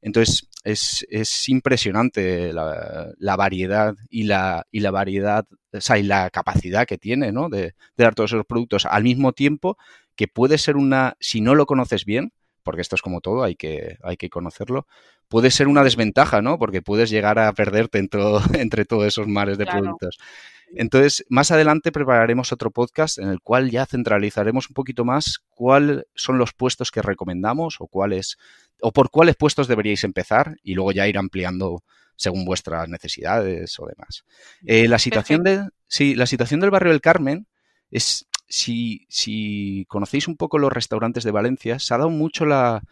Entonces, 0.00 0.48
es, 0.64 1.48
impresionante 1.48 2.52
la, 2.52 3.36
variedad 3.36 3.94
y 4.08 4.22
la, 4.22 4.64
y 4.70 4.80
la 4.80 4.90
variedad, 4.90 5.44
o 5.72 5.80
sea, 5.80 5.98
y 5.98 6.04
la 6.04 6.30
capacidad 6.30 6.86
que 6.86 6.98
tiene, 6.98 7.32
¿no? 7.32 7.48
De, 7.50 7.60
de 7.62 7.74
dar 7.96 8.14
todos 8.14 8.32
esos 8.32 8.46
productos 8.46 8.86
al 8.86 9.02
mismo 9.02 9.32
tiempo 9.32 9.76
que 10.18 10.26
puede 10.26 10.58
ser 10.58 10.76
una, 10.76 11.16
si 11.20 11.40
no 11.40 11.54
lo 11.54 11.64
conoces 11.64 12.04
bien, 12.04 12.32
porque 12.64 12.82
esto 12.82 12.96
es 12.96 13.02
como 13.02 13.20
todo, 13.20 13.44
hay 13.44 13.54
que, 13.54 13.98
hay 14.02 14.16
que 14.16 14.28
conocerlo, 14.28 14.88
puede 15.28 15.52
ser 15.52 15.68
una 15.68 15.84
desventaja, 15.84 16.42
¿no? 16.42 16.58
Porque 16.58 16.82
puedes 16.82 17.08
llegar 17.08 17.38
a 17.38 17.52
perderte 17.52 17.98
entre 18.54 18.84
todos 18.84 19.06
esos 19.06 19.28
mares 19.28 19.58
de 19.58 19.66
productos. 19.66 20.18
Entonces, 20.74 21.24
más 21.28 21.52
adelante 21.52 21.92
prepararemos 21.92 22.52
otro 22.52 22.72
podcast 22.72 23.18
en 23.18 23.28
el 23.28 23.40
cual 23.40 23.70
ya 23.70 23.86
centralizaremos 23.86 24.68
un 24.68 24.74
poquito 24.74 25.04
más 25.04 25.38
cuáles 25.50 26.04
son 26.16 26.36
los 26.36 26.52
puestos 26.52 26.90
que 26.90 27.00
recomendamos 27.00 27.76
o 27.78 27.86
cuáles 27.86 28.38
o 28.80 28.92
por 28.92 29.10
cuáles 29.10 29.36
puestos 29.36 29.68
deberíais 29.68 30.02
empezar 30.02 30.56
y 30.64 30.74
luego 30.74 30.90
ya 30.90 31.06
ir 31.06 31.16
ampliando 31.16 31.84
según 32.16 32.44
vuestras 32.44 32.88
necesidades 32.88 33.78
o 33.78 33.86
demás. 33.86 34.24
Eh, 34.66 34.88
la 34.88 34.98
situación 34.98 35.44
de, 35.44 35.68
sí, 35.86 36.16
la 36.16 36.26
situación 36.26 36.58
del 36.58 36.70
barrio 36.70 36.90
del 36.90 37.00
Carmen 37.00 37.46
es 37.90 38.27
si, 38.48 39.86
conocéis 39.88 40.28
un 40.28 40.36
poco 40.36 40.58
los 40.58 40.72
restaurantes 40.72 41.24
de 41.24 41.30
Valencia, 41.30 41.78
se 41.78 41.94
ha 41.94 41.98
dado 41.98 42.10
mucho 42.10 42.46
la, 42.46 42.82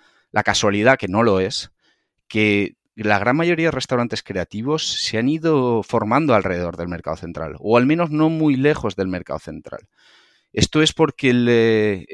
casualidad, 0.45 0.99
que 0.99 1.09
no 1.09 1.23
lo 1.23 1.41
es, 1.41 1.71
que 2.29 2.77
la 2.95 3.19
gran 3.19 3.37
mayoría 3.37 3.67
de 3.67 3.73
restaurantes 3.73 4.23
creativos 4.23 4.87
se 4.87 5.19
han 5.19 5.29
ido 5.29 5.83
formando 5.83 6.35
alrededor 6.35 6.77
del 6.77 6.89
mercado 6.89 7.17
central, 7.17 7.57
o 7.59 7.77
al 7.77 7.87
menos 7.87 8.11
no 8.11 8.31
muy 8.31 8.57
lejos 8.57 8.97
del 8.97 9.09
mercado 9.09 9.39
central. 9.39 9.89
Esto 10.53 10.83
es 10.83 10.93
porque 10.93 12.07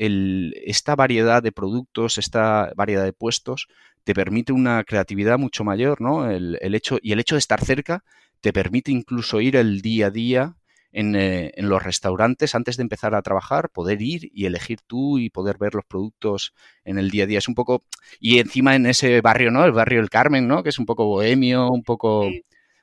esta 0.66 0.96
variedad 0.96 1.42
de 1.42 1.52
productos, 1.52 2.18
esta 2.18 2.72
variedad 2.74 3.04
de 3.04 3.12
puestos, 3.12 3.68
te 4.04 4.14
permite 4.14 4.52
una 4.52 4.82
creatividad 4.84 5.38
mucho 5.38 5.62
mayor, 5.62 6.00
¿no? 6.00 6.28
El, 6.28 6.74
hecho, 6.74 6.98
y 7.00 7.12
el 7.12 7.20
hecho 7.20 7.36
de 7.36 7.40
estar 7.40 7.64
cerca 7.64 8.02
te 8.40 8.52
permite 8.52 8.90
incluso 8.90 9.40
ir 9.40 9.54
el 9.54 9.80
día 9.80 10.06
a 10.06 10.10
día 10.10 10.56
eh, 10.94 11.52
en, 11.54 11.68
los 11.70 11.82
restaurantes 11.82 12.54
antes 12.54 12.76
de 12.76 12.82
empezar 12.82 13.14
a 13.14 13.22
trabajar, 13.22 13.70
poder 13.70 14.02
ir 14.02 14.30
y 14.34 14.44
elegir 14.44 14.80
tú 14.86 15.18
y 15.18 15.30
poder 15.30 15.56
ver 15.58 15.74
los 15.74 15.84
productos 15.86 16.52
en 16.84 16.98
el 16.98 17.10
día 17.10 17.24
a 17.24 17.26
día. 17.26 17.38
Es 17.38 17.48
un 17.48 17.54
poco, 17.54 17.84
y 18.20 18.38
encima 18.38 18.74
en 18.76 18.86
ese 18.86 19.20
barrio, 19.22 19.50
¿no? 19.50 19.64
El 19.64 19.72
barrio 19.72 20.00
del 20.00 20.10
Carmen, 20.10 20.46
¿no? 20.46 20.62
Que 20.62 20.68
es 20.68 20.78
un 20.78 20.86
poco 20.86 21.06
bohemio, 21.06 21.70
un 21.70 21.82
poco, 21.82 22.28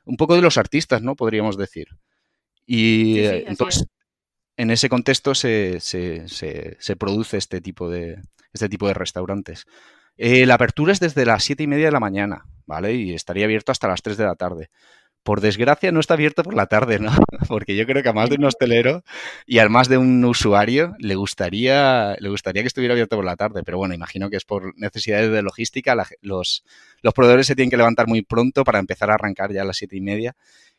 un 0.05 0.17
poco 0.17 0.35
de 0.35 0.41
los 0.41 0.57
artistas, 0.57 1.03
¿no? 1.03 1.15
Podríamos 1.15 1.55
decir. 1.57 1.87
Y 2.65 3.19
eh, 3.19 3.45
entonces, 3.47 3.85
en 4.57 4.71
ese 4.71 4.89
contexto 4.89 5.35
se, 5.35 5.79
se, 5.79 6.27
se, 6.27 6.95
produce 6.95 7.37
este 7.37 7.61
tipo 7.61 7.89
de, 7.89 8.21
este 8.53 8.69
tipo 8.69 8.87
de 8.87 8.93
restaurantes. 8.93 9.65
Eh, 10.17 10.45
la 10.45 10.55
apertura 10.55 10.91
es 10.91 10.99
desde 10.99 11.25
las 11.25 11.43
siete 11.43 11.63
y 11.63 11.67
media 11.67 11.85
de 11.85 11.91
la 11.91 11.99
mañana, 11.99 12.45
¿vale? 12.65 12.93
Y 12.93 13.13
estaría 13.13 13.45
abierto 13.45 13.71
hasta 13.71 13.87
las 13.87 14.01
3 14.01 14.17
de 14.17 14.25
la 14.25 14.35
tarde. 14.35 14.69
Por 15.23 15.41
desgracia 15.41 15.91
no 15.91 15.99
está 15.99 16.13
abierto 16.15 16.43
por 16.43 16.55
la 16.55 16.67
tarde, 16.67 16.99
¿no? 16.99 17.11
Porque 17.47 17.75
yo 17.75 17.85
creo 17.85 18.01
que 18.01 18.09
a 18.09 18.13
más 18.13 18.29
de 18.29 18.35
un 18.35 18.45
hostelero 18.45 19.03
y 19.45 19.59
a 19.59 19.69
más 19.69 19.89
de 19.89 19.97
un 19.97 20.23
usuario 20.25 20.95
le 20.97 21.15
gustaría, 21.15 22.15
le 22.19 22.29
gustaría 22.29 22.63
que 22.63 22.67
estuviera 22.67 22.93
abierto 22.93 23.15
por 23.15 23.25
la 23.25 23.35
tarde. 23.35 23.61
Pero 23.63 23.77
bueno, 23.77 23.93
imagino 23.93 24.29
que 24.29 24.37
es 24.37 24.45
por 24.45 24.77
necesidades 24.77 25.31
de 25.31 25.41
logística. 25.41 25.95
los, 26.21 26.63
los 27.01 27.13
proveedores 27.13 27.47
se 27.47 27.55
tienen 27.55 27.69
que 27.69 27.77
levantar 27.77 28.07
muy 28.07 28.21
pronto 28.21 28.63
para 28.63 28.79
empezar 28.79 29.11
a 29.11 29.15
arrancar 29.15 29.51
ya 29.51 29.61
a 29.63 29.65
las 29.65 29.77
siete 29.77 29.97
y 29.97 30.01
media. 30.01 30.35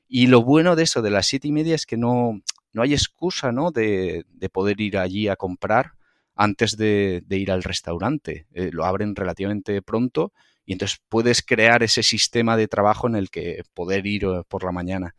Y 0.08 0.26
lo 0.26 0.42
bueno 0.42 0.74
de 0.74 0.82
eso, 0.84 1.02
de 1.02 1.10
las 1.10 1.26
siete 1.26 1.48
y 1.48 1.52
media, 1.52 1.74
es 1.74 1.86
que 1.86 1.96
no, 1.96 2.40
no 2.72 2.82
hay 2.82 2.94
excusa, 2.94 3.52
¿no? 3.52 3.70
De, 3.70 4.24
de 4.28 4.48
poder 4.48 4.80
ir 4.80 4.98
allí 4.98 5.28
a 5.28 5.36
comprar 5.36 5.92
antes 6.40 6.78
de, 6.78 7.22
ir 7.28 7.52
al 7.52 7.62
restaurante. 7.62 8.46
Eh, 8.54 8.70
lo 8.72 8.86
abren 8.86 9.14
relativamente 9.14 9.82
pronto 9.82 10.32
y 10.70 10.72
entonces 10.72 11.00
puedes 11.08 11.42
crear 11.42 11.82
ese 11.82 12.04
sistema 12.04 12.56
de 12.56 12.68
trabajo 12.68 13.08
en 13.08 13.16
el 13.16 13.28
que 13.28 13.64
poder 13.74 14.06
ir 14.06 14.22
eh, 14.22 14.42
por 14.46 14.62
la 14.62 14.70
mañana. 14.70 15.16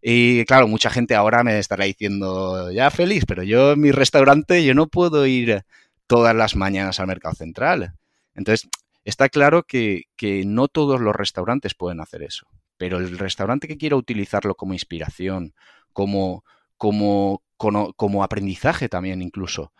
Y 0.00 0.46
claro, 0.46 0.68
mucha 0.68 0.88
gente 0.88 1.14
ahora 1.14 1.44
me 1.44 1.58
estará 1.58 1.84
diciendo, 1.84 2.70
ya 2.72 2.90
feliz, 2.90 3.26
pero 3.26 3.42
yo 3.42 3.72
en 3.72 3.80
mi 3.82 3.90
restaurante 3.92 4.64
yo 4.64 4.72
no 4.72 4.86
puedo 4.86 5.26
ir 5.26 5.64
todas 6.06 6.34
las 6.34 6.56
mañanas 6.56 6.98
al 6.98 7.08
mercado 7.08 7.34
central. 7.34 7.92
Entonces, 8.34 8.70
está 9.04 9.28
claro 9.28 9.64
que, 9.64 10.04
que 10.16 10.46
no 10.46 10.66
todos 10.66 10.98
los 10.98 11.14
restaurantes 11.14 11.74
pueden 11.74 12.00
hacer 12.00 12.22
eso, 12.22 12.46
pero 12.78 12.96
el 12.96 13.18
restaurante 13.18 13.68
que 13.68 13.76
quiera 13.76 13.96
utilizarlo 13.96 14.54
como 14.54 14.72
inspiración, 14.72 15.52
como, 15.92 16.42
como, 16.78 17.42
como 17.58 18.24
aprendizaje 18.24 18.88
también 18.88 19.20
incluso, 19.20 19.74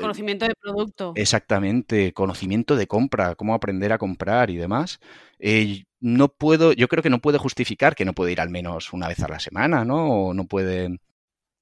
conocimiento 0.00 0.46
de 0.46 0.54
producto. 0.54 1.12
Exactamente, 1.16 2.12
conocimiento 2.12 2.76
de 2.76 2.86
compra, 2.86 3.34
cómo 3.34 3.54
aprender 3.54 3.92
a 3.92 3.98
comprar 3.98 4.50
y 4.50 4.56
demás. 4.56 5.00
Eh, 5.38 5.84
no 6.00 6.28
puedo, 6.28 6.72
yo 6.72 6.88
creo 6.88 7.02
que 7.02 7.10
no 7.10 7.20
puede 7.20 7.38
justificar 7.38 7.94
que 7.94 8.04
no 8.04 8.14
puede 8.14 8.32
ir 8.32 8.40
al 8.40 8.50
menos 8.50 8.92
una 8.92 9.08
vez 9.08 9.20
a 9.20 9.28
la 9.28 9.40
semana, 9.40 9.84
¿no? 9.84 10.26
O 10.26 10.34
no 10.34 10.46
puede. 10.46 10.98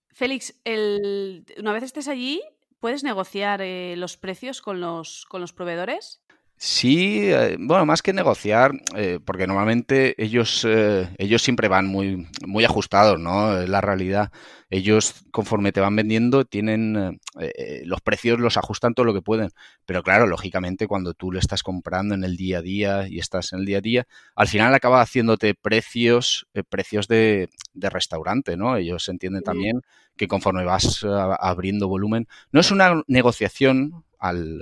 Félix, 0.08 0.54
una 0.64 1.72
vez 1.72 1.82
estés 1.82 2.08
allí, 2.08 2.42
¿puedes 2.80 3.04
negociar 3.04 3.60
eh, 3.62 3.94
los 3.96 4.16
precios 4.16 4.62
con 4.62 4.80
los, 4.80 5.26
con 5.28 5.40
los 5.40 5.52
proveedores? 5.52 6.22
Sí, 6.58 7.20
eh, 7.30 7.56
bueno, 7.60 7.84
más 7.84 8.00
que 8.00 8.14
negociar, 8.14 8.72
eh, 8.96 9.18
porque 9.22 9.46
normalmente 9.46 10.14
ellos, 10.22 10.64
eh, 10.66 11.06
ellos 11.18 11.42
siempre 11.42 11.68
van 11.68 11.86
muy, 11.86 12.26
muy 12.46 12.64
ajustados, 12.64 13.20
¿no? 13.20 13.58
Es 13.60 13.68
la 13.68 13.82
realidad. 13.82 14.32
Ellos, 14.70 15.26
conforme 15.32 15.72
te 15.72 15.80
van 15.80 15.94
vendiendo, 15.94 16.44
tienen 16.46 17.20
los 17.84 18.00
precios, 18.00 18.40
los 18.40 18.56
ajustan 18.56 18.94
todo 18.94 19.04
lo 19.04 19.14
que 19.14 19.20
pueden. 19.22 19.50
Pero 19.84 20.02
claro, 20.02 20.26
lógicamente, 20.26 20.88
cuando 20.88 21.12
tú 21.14 21.30
le 21.30 21.38
estás 21.38 21.62
comprando 21.62 22.14
en 22.14 22.24
el 22.24 22.36
día 22.36 22.58
a 22.58 22.62
día 22.62 23.06
y 23.08 23.18
estás 23.18 23.52
en 23.52 23.60
el 23.60 23.66
día 23.66 23.78
a 23.78 23.80
día, 23.82 24.06
al 24.34 24.48
final 24.48 24.74
acaba 24.74 25.02
haciéndote 25.02 25.54
precios, 25.54 26.48
precios 26.68 27.06
de, 27.06 27.50
de, 27.74 27.90
restaurante, 27.90 28.56
¿no? 28.56 28.76
Ellos 28.76 29.08
entienden 29.08 29.42
también 29.42 29.82
que 30.16 30.26
conforme 30.26 30.64
vas 30.64 31.04
abriendo 31.04 31.86
volumen, 31.86 32.26
no 32.50 32.58
es 32.60 32.70
una 32.70 33.02
negociación 33.06 34.04
al, 34.18 34.60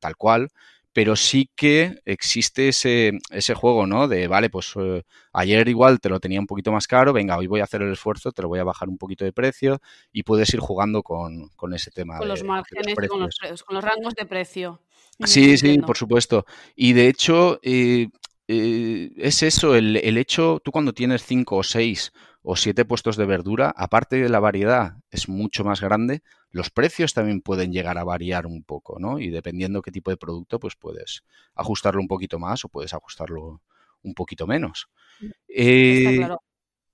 tal 0.00 0.16
cual, 0.16 0.50
pero 0.98 1.14
sí 1.14 1.48
que 1.54 2.00
existe 2.04 2.70
ese, 2.70 3.12
ese 3.30 3.54
juego, 3.54 3.86
¿no? 3.86 4.08
De, 4.08 4.26
vale, 4.26 4.50
pues 4.50 4.72
eh, 4.74 5.04
ayer 5.32 5.68
igual 5.68 6.00
te 6.00 6.08
lo 6.08 6.18
tenía 6.18 6.40
un 6.40 6.46
poquito 6.48 6.72
más 6.72 6.88
caro, 6.88 7.12
venga, 7.12 7.36
hoy 7.36 7.46
voy 7.46 7.60
a 7.60 7.62
hacer 7.62 7.82
el 7.82 7.92
esfuerzo, 7.92 8.32
te 8.32 8.42
lo 8.42 8.48
voy 8.48 8.58
a 8.58 8.64
bajar 8.64 8.88
un 8.88 8.98
poquito 8.98 9.24
de 9.24 9.32
precio 9.32 9.80
y 10.10 10.24
puedes 10.24 10.52
ir 10.52 10.58
jugando 10.58 11.04
con, 11.04 11.52
ese 11.72 11.92
tema. 11.92 12.18
Con 12.18 12.26
los 12.26 12.42
márgenes, 12.42 12.96
con, 13.08 13.20
los, 13.20 13.62
con 13.62 13.76
los 13.76 13.84
rangos 13.84 14.12
de 14.16 14.26
precio. 14.26 14.82
Sí, 15.24 15.56
sí, 15.56 15.78
por 15.78 15.96
supuesto. 15.96 16.44
Y 16.74 16.94
de 16.94 17.06
hecho, 17.06 17.60
eh, 17.62 18.08
eh, 18.48 19.12
es 19.18 19.44
eso, 19.44 19.76
el, 19.76 19.98
el, 19.98 20.18
hecho, 20.18 20.60
tú 20.64 20.72
cuando 20.72 20.92
tienes 20.92 21.24
cinco 21.24 21.58
o 21.58 21.62
seis 21.62 22.12
o 22.42 22.56
siete 22.56 22.84
puestos 22.84 23.16
de 23.16 23.24
verdura, 23.24 23.72
aparte 23.76 24.16
de 24.16 24.28
la 24.28 24.40
variedad 24.40 24.96
es 25.12 25.28
mucho 25.28 25.62
más 25.62 25.80
grande, 25.80 26.24
los 26.50 26.70
precios 26.70 27.12
también 27.14 27.40
pueden 27.40 27.72
llegar 27.72 27.98
a 27.98 28.04
variar 28.04 28.46
un 28.46 28.62
poco, 28.62 28.98
¿no? 28.98 29.18
Y 29.18 29.28
dependiendo 29.30 29.82
qué 29.82 29.90
tipo 29.90 30.10
de 30.10 30.16
producto, 30.16 30.58
pues 30.58 30.76
puedes 30.76 31.24
ajustarlo 31.54 32.00
un 32.00 32.08
poquito 32.08 32.38
más 32.38 32.64
o 32.64 32.68
puedes 32.68 32.94
ajustarlo 32.94 33.60
un 34.02 34.14
poquito 34.14 34.46
menos. 34.46 34.88
Mm, 35.20 35.26
eh, 35.48 36.28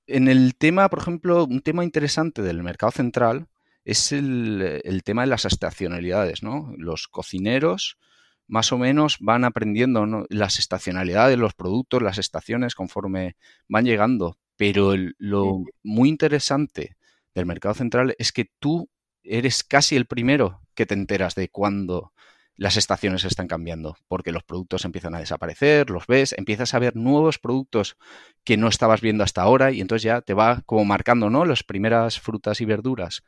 en 0.06 0.28
el 0.28 0.56
tema, 0.56 0.88
por 0.88 0.99
ejemplo, 0.99 1.44
un 1.44 1.61
tema 1.61 1.84
interesante 1.84 2.42
del 2.42 2.62
mercado 2.62 2.92
central 2.92 3.49
es 3.84 4.12
el, 4.12 4.80
el 4.84 5.02
tema 5.02 5.23
de 5.23 5.28
las 5.28 5.44
estacionalidades, 5.44 6.42
¿no? 6.42 6.75
Los 6.76 7.08
cocineros 7.08 7.99
más 8.46 8.73
o 8.73 8.78
menos 8.78 9.16
van 9.20 9.44
aprendiendo 9.44 10.26
las 10.28 10.58
estacionalidades, 10.58 11.38
los 11.38 11.54
productos, 11.54 12.02
las 12.02 12.18
estaciones 12.18 12.75
conforme 12.75 13.37
van 13.68 13.84
llegando. 13.84 14.38
Pero 14.56 14.94
lo 15.18 15.64
muy 15.82 16.08
interesante 16.08 16.96
del 17.34 17.46
mercado 17.46 17.75
central 17.75 18.14
es 18.18 18.32
que 18.32 18.50
tú 18.58 18.88
eres 19.25 19.64
casi 19.64 19.97
el 19.97 20.07
primero 20.07 20.61
que 20.75 20.87
te 20.87 20.95
enteras 20.95 21.35
de 21.35 21.49
cuándo 21.49 22.12
las 22.57 22.76
estaciones 22.76 23.25
están 23.25 23.49
cambiando, 23.49 23.97
porque 24.07 24.31
los 24.31 24.45
productos 24.45 24.85
empiezan 24.85 25.14
a 25.14 25.19
desaparecer, 25.19 25.90
los 25.90 26.07
ves, 26.07 26.35
empiezas 26.38 26.73
a 26.75 26.78
ver 26.78 26.95
nuevos 26.95 27.38
productos 27.38 27.97
que 28.45 28.57
no 28.57 28.69
estabas 28.69 29.00
viendo 29.00 29.25
hasta 29.25 29.43
ahora 29.43 29.73
y 29.73 29.81
entonces 29.81 30.04
ya 30.04 30.21
te 30.21 30.35
va 30.35 30.62
como 30.64 30.85
marcando, 30.85 31.31
¿no? 31.31 31.45
Las 31.45 31.64
primeras 31.64 32.21
frutas 32.21 32.61
y 32.61 32.64
verduras 32.64 33.25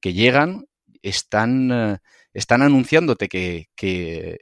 que 0.00 0.12
llegan 0.12 0.66
están, 1.02 1.70
eh, 1.72 1.98
están 2.32 2.62
anunciándote 2.62 3.28
que, 3.28 3.68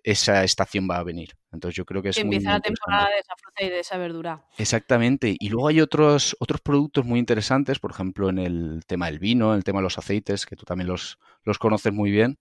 esa 0.05 0.45
estación 0.45 0.89
va 0.91 0.99
a 0.99 1.05
venir. 1.05 1.37
Entonces 1.53 1.77
yo 1.77 1.85
creo 1.85 2.03
que 2.03 2.11
es 2.11 2.19
empieza 2.19 2.53
la 2.53 2.61
temporada 2.61 3.09
de 3.09 3.19
esa 3.19 3.35
fruta 3.37 3.65
y 3.65 3.71
de 3.71 3.81
esa 3.81 3.97
verdura. 3.99 4.45
Exactamente. 4.59 5.37
Y 5.39 5.49
luego 5.49 5.69
hay 5.69 5.81
otros, 5.81 6.37
otros 6.39 6.61
productos 6.61 7.05
muy 7.05 7.19
interesantes, 7.19 7.79
por 7.79 7.91
ejemplo, 7.91 8.29
en 8.29 8.39
el 8.39 8.83
tema 8.87 9.07
del 9.07 9.19
vino, 9.19 9.53
en 9.53 9.59
el 9.59 9.65
tema 9.65 9.81
de 9.81 9.85
los 9.85 9.99
aceites, 9.99 10.47
que 10.47 10.57
tú 10.57 10.65
también 10.65 10.89
los, 10.89 11.19
los 11.45 11.59
conoces 11.59 11.93
muy 11.93 12.11
bien, 12.11 12.39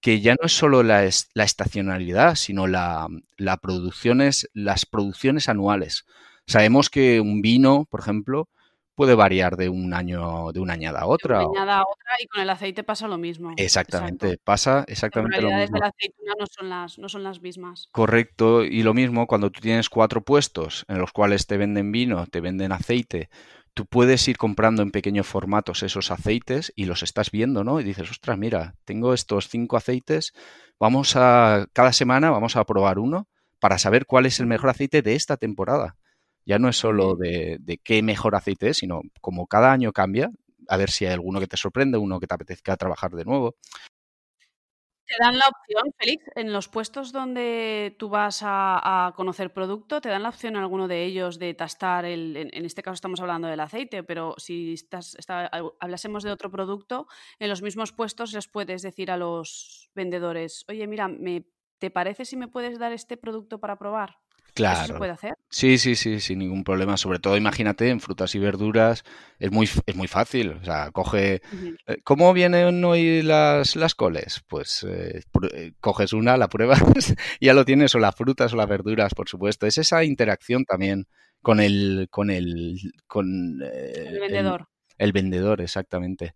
que 0.00 0.20
ya 0.20 0.34
no 0.34 0.46
es 0.46 0.52
solo 0.52 0.82
la, 0.82 1.08
la 1.34 1.44
estacionalidad, 1.44 2.34
sino 2.34 2.66
la, 2.66 3.06
la 3.36 3.56
producciones, 3.56 4.50
las 4.52 4.86
producciones 4.86 5.48
anuales. 5.48 6.04
Sabemos 6.46 6.90
que 6.90 7.20
un 7.20 7.40
vino, 7.40 7.86
por 7.88 8.00
ejemplo, 8.00 8.48
puede 8.94 9.14
variar 9.14 9.56
de 9.56 9.68
un 9.68 9.94
año 9.94 10.52
de 10.52 10.60
una 10.60 10.74
añada 10.74 11.00
a 11.00 11.06
otra. 11.06 11.40
De 11.40 11.46
una 11.46 11.62
añada 11.62 11.78
a 11.78 11.82
otra 11.82 12.16
y 12.22 12.26
con 12.26 12.42
el 12.42 12.50
aceite 12.50 12.84
pasa 12.84 13.08
lo 13.08 13.18
mismo. 13.18 13.52
Exactamente, 13.56 14.38
pasa 14.42 14.84
exactamente 14.88 15.40
lo 15.40 15.48
mismo. 15.48 15.60
Las 15.60 15.70
de 15.70 15.78
la 15.78 15.86
aceituna 15.86 16.32
no 16.38 16.46
son 16.46 16.68
las, 16.68 16.98
no 16.98 17.08
son 17.08 17.22
las 17.22 17.40
mismas. 17.40 17.88
Correcto, 17.92 18.64
y 18.64 18.82
lo 18.82 18.94
mismo 18.94 19.26
cuando 19.26 19.50
tú 19.50 19.60
tienes 19.60 19.88
cuatro 19.88 20.22
puestos 20.22 20.84
en 20.88 20.98
los 20.98 21.12
cuales 21.12 21.46
te 21.46 21.56
venden 21.56 21.92
vino, 21.92 22.26
te 22.26 22.40
venden 22.40 22.72
aceite, 22.72 23.30
tú 23.74 23.86
puedes 23.86 24.26
ir 24.28 24.36
comprando 24.36 24.82
en 24.82 24.90
pequeños 24.90 25.26
formatos 25.26 25.82
esos 25.82 26.10
aceites 26.10 26.72
y 26.76 26.84
los 26.84 27.02
estás 27.02 27.30
viendo, 27.30 27.64
¿no? 27.64 27.80
Y 27.80 27.84
dices, 27.84 28.10
ostras, 28.10 28.38
mira, 28.38 28.74
tengo 28.84 29.14
estos 29.14 29.48
cinco 29.48 29.76
aceites, 29.76 30.32
vamos 30.78 31.16
a, 31.16 31.66
cada 31.72 31.92
semana 31.92 32.30
vamos 32.30 32.56
a 32.56 32.64
probar 32.64 32.98
uno 32.98 33.28
para 33.58 33.78
saber 33.78 34.06
cuál 34.06 34.26
es 34.26 34.40
el 34.40 34.46
mejor 34.46 34.70
aceite 34.70 35.02
de 35.02 35.14
esta 35.14 35.36
temporada. 35.36 35.96
Ya 36.44 36.58
no 36.58 36.68
es 36.68 36.76
solo 36.76 37.14
de, 37.14 37.58
de 37.60 37.78
qué 37.78 38.02
mejor 38.02 38.34
aceite 38.34 38.70
es, 38.70 38.78
sino 38.78 39.02
como 39.20 39.46
cada 39.46 39.72
año 39.72 39.92
cambia, 39.92 40.30
a 40.68 40.76
ver 40.76 40.90
si 40.90 41.06
hay 41.06 41.12
alguno 41.12 41.40
que 41.40 41.46
te 41.46 41.56
sorprende, 41.56 41.98
uno 41.98 42.20
que 42.20 42.26
te 42.26 42.34
apetezca 42.34 42.76
trabajar 42.76 43.12
de 43.12 43.24
nuevo. 43.24 43.56
Te 45.04 45.22
dan 45.22 45.36
la 45.36 45.44
opción, 45.46 45.92
Félix, 45.98 46.24
en 46.36 46.52
los 46.52 46.68
puestos 46.68 47.12
donde 47.12 47.94
tú 47.98 48.08
vas 48.08 48.40
a, 48.42 49.12
conocer 49.14 49.52
producto, 49.52 50.00
te 50.00 50.08
dan 50.08 50.22
la 50.22 50.30
opción 50.30 50.56
en 50.56 50.62
alguno 50.62 50.88
de 50.88 51.04
ellos 51.04 51.38
de 51.38 51.52
tastar 51.52 52.06
el, 52.06 52.36
en, 52.36 52.64
este 52.64 52.82
caso 52.82 52.94
estamos 52.94 53.20
hablando 53.20 53.48
del 53.48 53.60
aceite, 53.60 54.04
pero 54.04 54.34
si 54.38 54.72
estás, 54.72 55.16
hablásemos 55.80 56.22
de 56.22 56.30
otro 56.30 56.50
producto, 56.50 57.08
en 57.38 57.50
los 57.50 57.60
mismos 57.60 57.92
puestos 57.92 58.32
les 58.32 58.48
puedes 58.48 58.80
decir 58.80 59.10
a 59.10 59.18
los 59.18 59.90
vendedores, 59.94 60.64
oye, 60.68 60.86
mira, 60.86 61.08
me, 61.08 61.44
¿te 61.78 61.90
parece 61.90 62.24
si 62.24 62.36
me 62.36 62.48
puedes 62.48 62.78
dar 62.78 62.92
este 62.92 63.18
producto 63.18 63.58
para 63.58 63.76
probar? 63.76 64.18
Claro. 64.54 64.84
¿Eso 64.84 64.92
se 64.92 64.98
puede 64.98 65.12
hacer? 65.12 65.34
Sí, 65.48 65.78
sí, 65.78 65.96
sí, 65.96 66.20
sin 66.20 66.38
ningún 66.38 66.62
problema. 66.62 66.96
Sobre 66.96 67.18
todo, 67.18 67.36
imagínate, 67.36 67.88
en 67.88 68.00
frutas 68.00 68.34
y 68.34 68.38
verduras 68.38 69.02
es 69.38 69.50
muy, 69.50 69.68
es 69.86 69.96
muy 69.96 70.08
fácil. 70.08 70.50
O 70.50 70.64
sea, 70.64 70.90
coge... 70.90 71.40
Eh, 71.86 71.96
¿Cómo 72.04 72.32
vienen 72.34 72.84
hoy 72.84 73.22
las, 73.22 73.76
las 73.76 73.94
coles? 73.94 74.42
Pues 74.48 74.84
eh, 74.86 75.22
eh, 75.54 75.72
coges 75.80 76.12
una, 76.12 76.36
la 76.36 76.48
pruebas 76.48 76.82
y 77.40 77.46
ya 77.46 77.54
lo 77.54 77.64
tienes, 77.64 77.94
o 77.94 77.98
las 77.98 78.14
frutas 78.14 78.52
o 78.52 78.56
las 78.56 78.68
verduras, 78.68 79.14
por 79.14 79.28
supuesto. 79.28 79.66
Es 79.66 79.78
esa 79.78 80.04
interacción 80.04 80.64
también 80.64 81.06
con 81.40 81.58
el... 81.58 82.08
Con 82.10 82.28
el, 82.30 82.92
con, 83.06 83.62
el 83.62 84.20
vendedor. 84.20 84.68
El, 84.98 85.12
vendedor, 85.12 85.62
exactamente. 85.62 86.34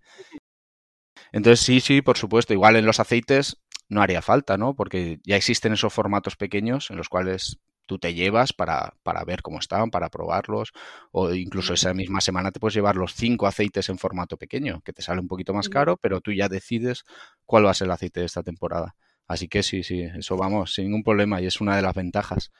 Entonces, 1.33 1.61
sí, 1.61 1.81
sí, 1.81 2.01
por 2.01 2.17
supuesto. 2.17 2.55
Igual 2.55 2.77
en 2.77 2.87
los 2.87 2.99
aceites 2.99 3.59
no 3.91 4.01
haría 4.01 4.23
falta, 4.23 4.57
¿no? 4.57 4.75
Porque 4.75 5.21
ya 5.23 5.37
existen 5.37 5.75
esos 5.75 5.93
formatos 5.93 6.37
pequeños 6.37 6.91
en 6.91 6.97
los 6.97 7.11
cuales 7.11 7.59
tú 7.87 7.99
te 7.99 8.15
llevas 8.15 8.53
para, 8.53 8.95
para, 9.03 9.25
ver 9.25 9.43
cómo 9.43 9.59
están, 9.59 9.91
para 9.91 10.11
probarlos, 10.11 10.73
o 11.13 11.33
incluso 11.33 11.75
esa 11.75 11.95
misma 11.95 12.21
semana 12.21 12.53
te 12.53 12.61
puedes 12.61 12.75
llevar 12.75 12.97
los 12.97 13.15
cinco 13.15 13.47
aceites 13.47 13.89
en 13.89 13.99
formato 13.99 14.37
pequeño, 14.37 14.83
que 14.83 14.93
te 14.93 15.03
sale 15.03 15.21
un 15.21 15.29
poquito 15.29 15.55
más 15.55 15.69
caro, 15.69 15.97
pero 15.97 16.21
tú 16.21 16.33
ya 16.33 16.49
decides 16.49 17.05
cuál 17.45 17.67
va 17.67 17.71
a 17.71 17.75
ser 17.75 17.87
el 17.87 17.93
aceite 17.93 18.21
de 18.21 18.27
esta 18.27 18.43
temporada. 18.43 18.95
Así 19.27 19.49
que 19.49 19.63
sí, 19.63 19.83
sí, 19.83 20.03
eso 20.03 20.37
vamos, 20.37 20.75
sin 20.75 20.87
ningún 20.87 21.03
problema 21.03 21.41
y 21.41 21.47
es 21.47 21.61
una 21.61 21.77
de 21.77 21.83
las 21.83 21.95
ventajas. 21.95 22.53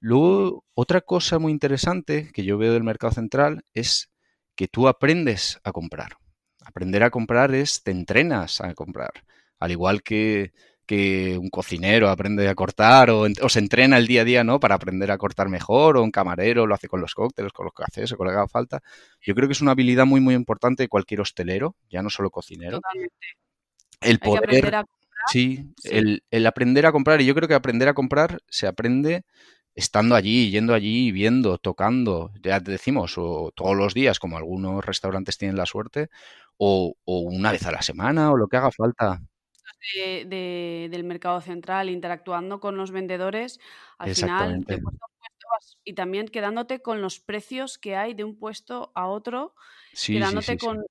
Luego, 0.00 0.64
otra 0.74 1.00
cosa 1.00 1.38
muy 1.38 1.52
interesante 1.52 2.30
que 2.32 2.44
yo 2.44 2.58
veo 2.58 2.72
del 2.72 2.82
mercado 2.82 3.12
central 3.12 3.64
es 3.72 4.10
que 4.56 4.68
tú 4.68 4.88
aprendes 4.88 5.60
a 5.64 5.72
comprar. 5.72 6.16
Aprender 6.64 7.02
a 7.02 7.10
comprar 7.10 7.54
es, 7.54 7.82
te 7.82 7.90
entrenas 7.90 8.60
a 8.60 8.74
comprar. 8.74 9.12
Al 9.58 9.70
igual 9.70 10.02
que 10.02 10.52
que 10.92 11.38
un 11.38 11.48
cocinero 11.48 12.10
aprende 12.10 12.46
a 12.50 12.54
cortar 12.54 13.08
o, 13.08 13.26
se 13.26 13.58
entrena 13.58 13.96
el 13.96 14.06
día 14.06 14.20
a 14.20 14.24
día, 14.24 14.44
¿no? 14.44 14.60
Para 14.60 14.74
aprender 14.74 15.10
a 15.10 15.16
cortar 15.16 15.48
mejor, 15.48 15.96
o 15.96 16.02
un 16.02 16.10
camarero 16.10 16.66
lo 16.66 16.74
hace 16.74 16.86
con 16.86 17.00
los 17.00 17.14
cócteles, 17.14 17.50
con 17.54 17.64
los 17.64 17.72
cafés 17.72 18.12
o 18.12 18.18
con 18.18 18.26
lo 18.26 18.30
que 18.30 18.36
haga 18.36 18.46
falta. 18.46 18.82
Yo 19.22 19.34
creo 19.34 19.48
que 19.48 19.52
es 19.52 19.62
una 19.62 19.70
habilidad 19.70 20.04
muy, 20.04 20.20
muy 20.20 20.34
importante 20.34 20.82
de 20.82 20.90
cualquier 20.90 21.22
hostelero, 21.22 21.76
ya 21.88 22.02
no 22.02 22.10
solo 22.10 22.28
cocinero. 22.28 22.82
Totalmente. 22.82 23.26
El 24.02 24.18
poder... 24.18 24.84
Sí, 25.28 25.72
El, 25.84 26.24
el, 26.30 26.46
aprender 26.46 26.84
a 26.84 26.92
comprar. 26.92 27.22
Y 27.22 27.24
yo 27.24 27.34
creo 27.34 27.48
que 27.48 27.54
aprender 27.54 27.88
a 27.88 27.94
comprar 27.94 28.40
se 28.48 28.66
aprende 28.66 29.22
estando 29.74 30.14
allí, 30.14 30.50
yendo 30.50 30.74
allí, 30.74 31.10
viendo, 31.10 31.56
tocando, 31.56 32.32
ya 32.42 32.60
te 32.60 32.70
decimos, 32.70 33.14
o 33.16 33.50
todos 33.54 33.74
los 33.74 33.94
días, 33.94 34.18
como 34.18 34.36
algunos 34.36 34.84
restaurantes 34.84 35.38
tienen 35.38 35.56
la 35.56 35.64
suerte, 35.64 36.10
o, 36.58 36.96
o 37.04 37.20
una 37.20 37.50
vez 37.50 37.64
a 37.64 37.72
la 37.72 37.80
semana, 37.80 38.30
o 38.30 38.36
lo 38.36 38.48
que 38.48 38.58
haga 38.58 38.70
falta 38.70 39.22
del 40.26 41.04
mercado 41.04 41.40
central, 41.40 41.90
interactuando 41.90 42.60
con 42.60 42.76
los 42.76 42.90
vendedores, 42.90 43.60
al 43.98 44.14
final 44.14 44.64
y 45.84 45.94
también 45.94 46.28
quedándote 46.28 46.80
con 46.80 47.02
los 47.02 47.20
precios 47.20 47.78
que 47.78 47.96
hay 47.96 48.14
de 48.14 48.24
un 48.24 48.38
puesto 48.38 48.92
a 48.94 49.06
otro, 49.06 49.54
quedándote 50.06 50.56
con, 50.56 50.84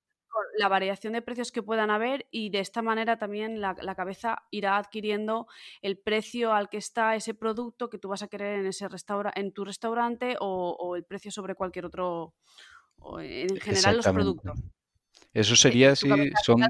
la 0.58 0.68
variación 0.68 1.14
de 1.14 1.22
precios 1.22 1.52
que 1.52 1.64
puedan 1.64 1.90
haber 1.90 2.28
y 2.32 2.50
de 2.50 2.60
esta 2.60 2.82
manera 2.82 3.18
también 3.18 3.62
la, 3.62 3.76
cabeza 3.96 4.44
irá 4.50 4.78
adquiriendo 4.78 5.48
el 5.82 5.98
precio 5.98 6.54
al 6.54 6.70
que 6.70 6.78
está 6.78 7.16
ese 7.16 7.34
producto 7.34 7.90
que 7.90 7.98
tú 7.98 8.10
vas 8.10 8.22
a 8.22 8.28
querer 8.28 8.60
en, 8.60 8.66
ese 8.66 8.88
restaura 8.88 9.32
en 9.36 9.52
tu 9.52 9.66
restaurante 9.66 10.36
o, 10.40 10.96
el 10.96 11.04
precio 11.04 11.32
sobre 11.32 11.56
cualquier 11.56 11.86
otro, 11.86 12.34
en 13.20 13.58
general 13.58 13.98
los 13.98 14.08
productos. 14.08 14.60
Eso 15.34 15.56
sería 15.56 15.96
si 15.96 16.10
son 16.44 16.62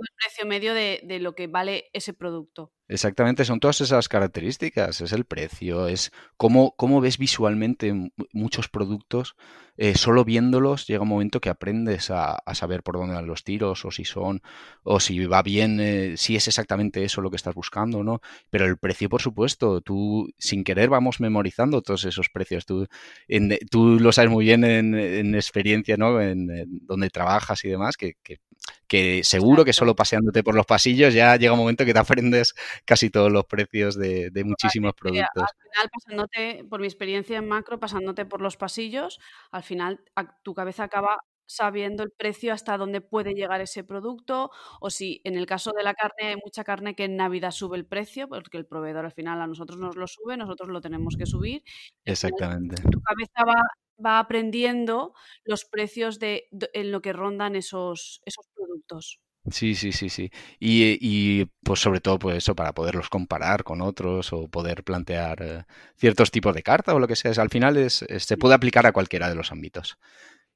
el 0.00 0.14
precio 0.16 0.46
medio 0.46 0.74
de, 0.74 1.00
de, 1.04 1.20
lo 1.20 1.34
que 1.34 1.46
vale 1.46 1.90
ese 1.92 2.14
producto. 2.14 2.72
Exactamente, 2.88 3.44
son 3.44 3.58
todas 3.58 3.80
esas 3.80 4.08
características, 4.08 5.00
es 5.00 5.12
el 5.12 5.24
precio, 5.24 5.88
es 5.88 6.12
cómo, 6.36 6.72
cómo 6.76 7.00
ves 7.00 7.18
visualmente 7.18 7.92
muchos 8.32 8.68
productos, 8.68 9.34
eh, 9.76 9.94
solo 9.96 10.24
viéndolos 10.24 10.86
llega 10.86 11.02
un 11.02 11.08
momento 11.08 11.40
que 11.40 11.50
aprendes 11.50 12.10
a, 12.10 12.42
saber 12.54 12.82
por 12.82 12.96
dónde 12.96 13.14
van 13.14 13.26
los 13.26 13.44
tiros 13.44 13.84
o 13.84 13.90
si 13.90 14.04
son, 14.04 14.40
o 14.84 15.00
si 15.00 15.26
va 15.26 15.42
bien, 15.42 15.80
eh, 15.80 16.16
si 16.16 16.36
es 16.36 16.46
exactamente 16.48 17.04
eso 17.04 17.20
lo 17.20 17.30
que 17.30 17.36
estás 17.36 17.54
buscando, 17.54 18.04
¿no? 18.04 18.20
Pero 18.50 18.64
el 18.66 18.78
precio, 18.78 19.08
por 19.08 19.20
supuesto, 19.20 19.80
tú 19.80 20.30
sin 20.38 20.64
querer 20.64 20.88
vamos 20.88 21.20
memorizando 21.20 21.82
todos 21.82 22.04
esos 22.04 22.30
precios, 22.30 22.66
tú, 22.66 22.86
en, 23.28 23.58
tú 23.70 23.98
lo 24.00 24.12
sabes 24.12 24.30
muy 24.30 24.44
bien 24.44 24.64
en, 24.64 25.34
experiencia, 25.34 25.96
¿no? 25.96 26.20
En, 26.20 26.46
donde 26.86 27.10
trabajas 27.10 27.64
y 27.64 27.68
demás, 27.68 27.96
que, 27.96 28.14
que, 28.22 28.38
que 28.86 29.22
seguro 29.24 29.64
que 29.64 29.72
solo 29.72 29.94
paseándote 29.96 30.42
por 30.42 30.54
los 30.54 30.66
pasillos 30.66 31.12
ya 31.14 31.36
llega 31.36 31.52
un 31.52 31.58
momento 31.58 31.84
que 31.84 31.92
te 31.92 31.98
aprendes 31.98 32.54
casi 32.84 33.10
todos 33.10 33.32
los 33.32 33.44
precios 33.46 33.96
de, 33.96 34.30
muchísimos 34.44 34.94
productos. 34.94 35.42
Al 35.42 35.70
final, 35.70 35.90
pasándote, 35.92 36.64
por 36.68 36.80
mi 36.80 36.86
experiencia 36.86 37.38
en 37.38 37.48
macro, 37.48 37.80
pasándote 37.80 38.24
por 38.24 38.40
los 38.40 38.56
pasillos, 38.56 39.18
al 39.50 39.62
final 39.62 40.00
tu 40.42 40.54
cabeza 40.54 40.84
acaba 40.84 41.18
sabiendo 41.46 42.02
el 42.02 42.10
precio 42.10 42.52
hasta 42.52 42.76
dónde 42.76 43.00
puede 43.00 43.32
llegar 43.32 43.60
ese 43.60 43.84
producto 43.84 44.50
o 44.80 44.90
si 44.90 45.20
en 45.24 45.36
el 45.36 45.46
caso 45.46 45.70
de 45.76 45.84
la 45.84 45.94
carne 45.94 46.30
hay 46.30 46.36
mucha 46.44 46.64
carne 46.64 46.94
que 46.94 47.04
en 47.04 47.16
Navidad 47.16 47.52
sube 47.52 47.76
el 47.76 47.86
precio 47.86 48.28
porque 48.28 48.58
el 48.58 48.66
proveedor 48.66 49.04
al 49.04 49.12
final 49.12 49.40
a 49.40 49.46
nosotros 49.46 49.78
nos 49.78 49.96
lo 49.96 50.06
sube, 50.06 50.36
nosotros 50.36 50.68
lo 50.68 50.80
tenemos 50.80 51.16
que 51.16 51.26
subir. 51.26 51.62
Exactamente. 52.04 52.82
Tu 52.90 53.00
cabeza 53.00 53.44
va, 53.46 53.62
va 54.04 54.18
aprendiendo 54.18 55.14
los 55.44 55.64
precios 55.64 56.18
de, 56.18 56.48
en 56.72 56.90
lo 56.90 57.00
que 57.00 57.12
rondan 57.12 57.56
esos, 57.56 58.20
esos 58.24 58.46
productos. 58.54 59.20
Sí, 59.50 59.74
sí, 59.76 59.92
sí, 59.92 60.08
sí. 60.08 60.30
Y, 60.58 60.98
y, 61.00 61.44
pues 61.62 61.80
sobre 61.80 62.00
todo 62.00 62.18
pues 62.18 62.38
eso, 62.38 62.56
para 62.56 62.72
poderlos 62.72 63.08
comparar 63.08 63.62
con 63.62 63.80
otros 63.80 64.32
o 64.32 64.48
poder 64.48 64.82
plantear 64.82 65.42
eh, 65.42 65.64
ciertos 65.96 66.30
tipos 66.30 66.54
de 66.54 66.62
carta 66.62 66.94
o 66.94 66.98
lo 66.98 67.06
que 67.06 67.16
sea. 67.16 67.30
al 67.40 67.50
final 67.50 67.76
es, 67.76 68.04
se 68.18 68.36
puede 68.36 68.54
aplicar 68.54 68.86
a 68.86 68.92
cualquiera 68.92 69.28
de 69.28 69.36
los 69.36 69.52
ámbitos. 69.52 69.98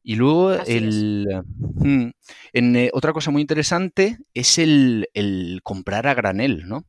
Y 0.02 0.16
luego 0.16 0.52
el, 0.54 1.26
mm, 1.48 2.10
en, 2.52 2.76
eh, 2.76 2.90
otra 2.92 3.12
cosa 3.12 3.30
muy 3.30 3.42
interesante 3.42 4.18
es 4.34 4.58
el, 4.58 5.08
el, 5.14 5.60
comprar 5.62 6.06
a 6.06 6.14
granel, 6.14 6.66
¿no? 6.66 6.84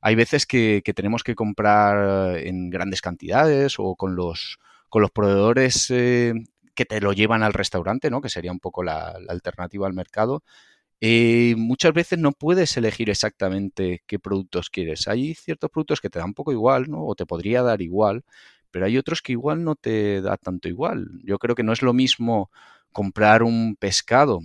Hay 0.00 0.14
veces 0.14 0.46
que, 0.46 0.82
que, 0.84 0.94
tenemos 0.94 1.22
que 1.24 1.34
comprar 1.34 2.38
en 2.38 2.70
grandes 2.70 3.02
cantidades 3.02 3.76
o 3.78 3.96
con 3.96 4.16
los, 4.16 4.58
con 4.88 5.02
los 5.02 5.10
proveedores 5.10 5.90
eh, 5.90 6.34
que 6.74 6.84
te 6.86 7.00
lo 7.00 7.12
llevan 7.12 7.42
al 7.42 7.52
restaurante, 7.54 8.10
¿no? 8.10 8.20
Que 8.20 8.28
sería 8.30 8.52
un 8.52 8.60
poco 8.60 8.82
la, 8.82 9.16
la 9.20 9.32
alternativa 9.32 9.86
al 9.86 9.94
mercado 9.94 10.42
eh, 11.00 11.54
muchas 11.56 11.92
veces 11.92 12.18
no 12.18 12.32
puedes 12.32 12.76
elegir 12.76 13.10
exactamente 13.10 14.02
qué 14.06 14.18
productos 14.18 14.70
quieres. 14.70 15.08
Hay 15.08 15.34
ciertos 15.34 15.70
productos 15.70 16.00
que 16.00 16.10
te 16.10 16.18
dan 16.18 16.28
un 16.28 16.34
poco 16.34 16.52
igual, 16.52 16.90
¿no? 16.90 17.06
O 17.06 17.14
te 17.14 17.26
podría 17.26 17.62
dar 17.62 17.82
igual, 17.82 18.24
pero 18.70 18.86
hay 18.86 18.98
otros 18.98 19.22
que 19.22 19.32
igual 19.32 19.64
no 19.64 19.74
te 19.76 20.20
da 20.22 20.36
tanto 20.36 20.68
igual. 20.68 21.08
Yo 21.24 21.38
creo 21.38 21.54
que 21.54 21.62
no 21.62 21.72
es 21.72 21.82
lo 21.82 21.92
mismo 21.92 22.50
comprar 22.92 23.42
un 23.42 23.76
pescado 23.76 24.40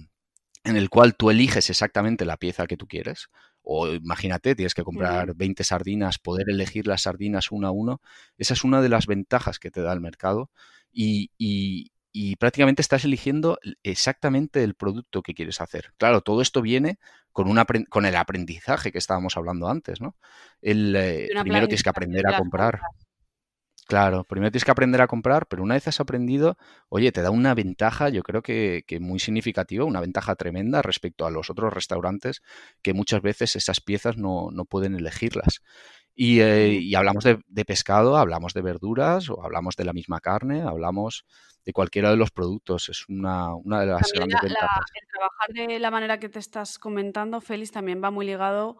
en 0.64 0.76
el 0.78 0.90
cual 0.90 1.16
tú 1.16 1.30
eliges 1.30 1.70
exactamente 1.70 2.26
la 2.26 2.38
pieza 2.38 2.68
que 2.68 2.78
tú 2.78 2.88
quieres. 2.88 3.30
O 3.64 3.88
imagínate, 3.90 4.56
tienes 4.56 4.74
que 4.74 4.84
comprar 4.84 5.36
20 5.36 5.64
sardinas, 5.64 6.20
poder 6.20 6.50
elegir 6.50 6.88
las 6.88 7.04
sardinas 7.04 7.52
uno 7.52 7.68
a 7.68 7.72
uno. 7.72 8.02
Esa 8.38 8.54
es 8.56 8.64
una 8.64 8.82
de 8.82 8.90
las 8.90 9.08
ventajas 9.08 9.60
que 9.60 9.72
te 9.72 9.82
da 9.82 9.94
el 9.94 10.02
mercado. 10.02 10.50
Y, 10.92 11.32
y, 11.38 11.92
y 12.12 12.36
prácticamente 12.36 12.82
estás 12.82 13.06
eligiendo 13.06 13.60
exactamente 13.84 14.63
el 14.63 14.76
producto 14.76 15.21
que 15.21 15.34
quieres 15.34 15.62
hacer. 15.62 15.93
Claro, 15.97 16.21
todo 16.21 16.41
esto 16.41 16.62
viene 16.62 17.00
con, 17.32 17.47
una, 17.47 17.65
con 17.89 18.06
el 18.06 18.15
aprendizaje 18.15 18.91
que 18.91 18.97
estábamos 18.97 19.38
hablando 19.38 19.67
antes, 19.67 20.02
¿no? 20.02 20.15
El, 20.62 20.95
eh, 20.95 21.30
primero 21.41 21.67
tienes 21.67 21.84
que 21.84 21.89
aprender 21.89 22.28
a 22.28 22.38
comprar. 22.38 22.82
Claro, 23.88 24.24
primero 24.24 24.52
tienes 24.52 24.63
que 24.63 24.71
aprender 24.71 25.02
a 25.02 25.08
comprar, 25.08 25.47
pero 25.47 25.63
una 25.63 25.74
vez 25.74 25.88
has 25.88 26.00
aprendido, 26.00 26.58
oye, 26.88 27.12
te 27.12 27.21
da 27.21 27.30
una 27.30 27.54
ventaja, 27.54 28.08
yo 28.08 28.24
creo 28.24 28.41
que, 28.41 28.84
que, 28.88 29.02
muy 29.02 29.19
significativa, 29.19 29.84
una 29.84 30.00
ventaja 30.00 30.36
tremenda 30.36 30.82
respecto 30.82 31.26
a 31.26 31.32
los 31.32 31.50
otros 31.50 31.74
restaurantes 31.74 32.41
que 32.82 32.93
muchas 32.93 33.21
veces 33.21 33.56
esas 33.58 33.82
piezas 33.82 34.15
no, 34.15 34.50
no 34.52 34.63
pueden 34.63 34.95
elegirlas. 34.95 35.62
Eh, 36.24 36.80
y, 36.82 36.94
hablamos 36.94 37.24
de, 37.24 37.66
pescado, 37.66 38.16
hablamos 38.16 38.54
de 38.54 38.62
verduras 38.62 39.30
o 39.30 39.44
hablamos 39.44 39.76
de 39.76 39.86
la 39.86 39.94
misma 39.94 40.20
carne, 40.20 40.62
hablamos 40.62 41.26
de 41.66 41.74
cualquiera 41.74 42.12
de 42.12 42.18
los 42.18 42.30
productos. 42.30 42.90
Es 42.90 43.10
una, 43.10 43.56
una 43.56 43.82
de 43.82 43.88
las 43.88 44.12
grandes 44.14 44.40
ventajas. 44.42 44.86
el 45.02 45.08
trabajar 45.08 45.70
de 45.70 45.80
la 45.80 45.90
manera 45.90 46.20
que 46.20 46.30
te 46.30 46.38
estás 46.38 46.78
comentando, 46.78 47.42
Félix, 47.42 47.72
también 47.72 48.04
va 48.04 48.12
muy 48.12 48.28
ligado 48.28 48.78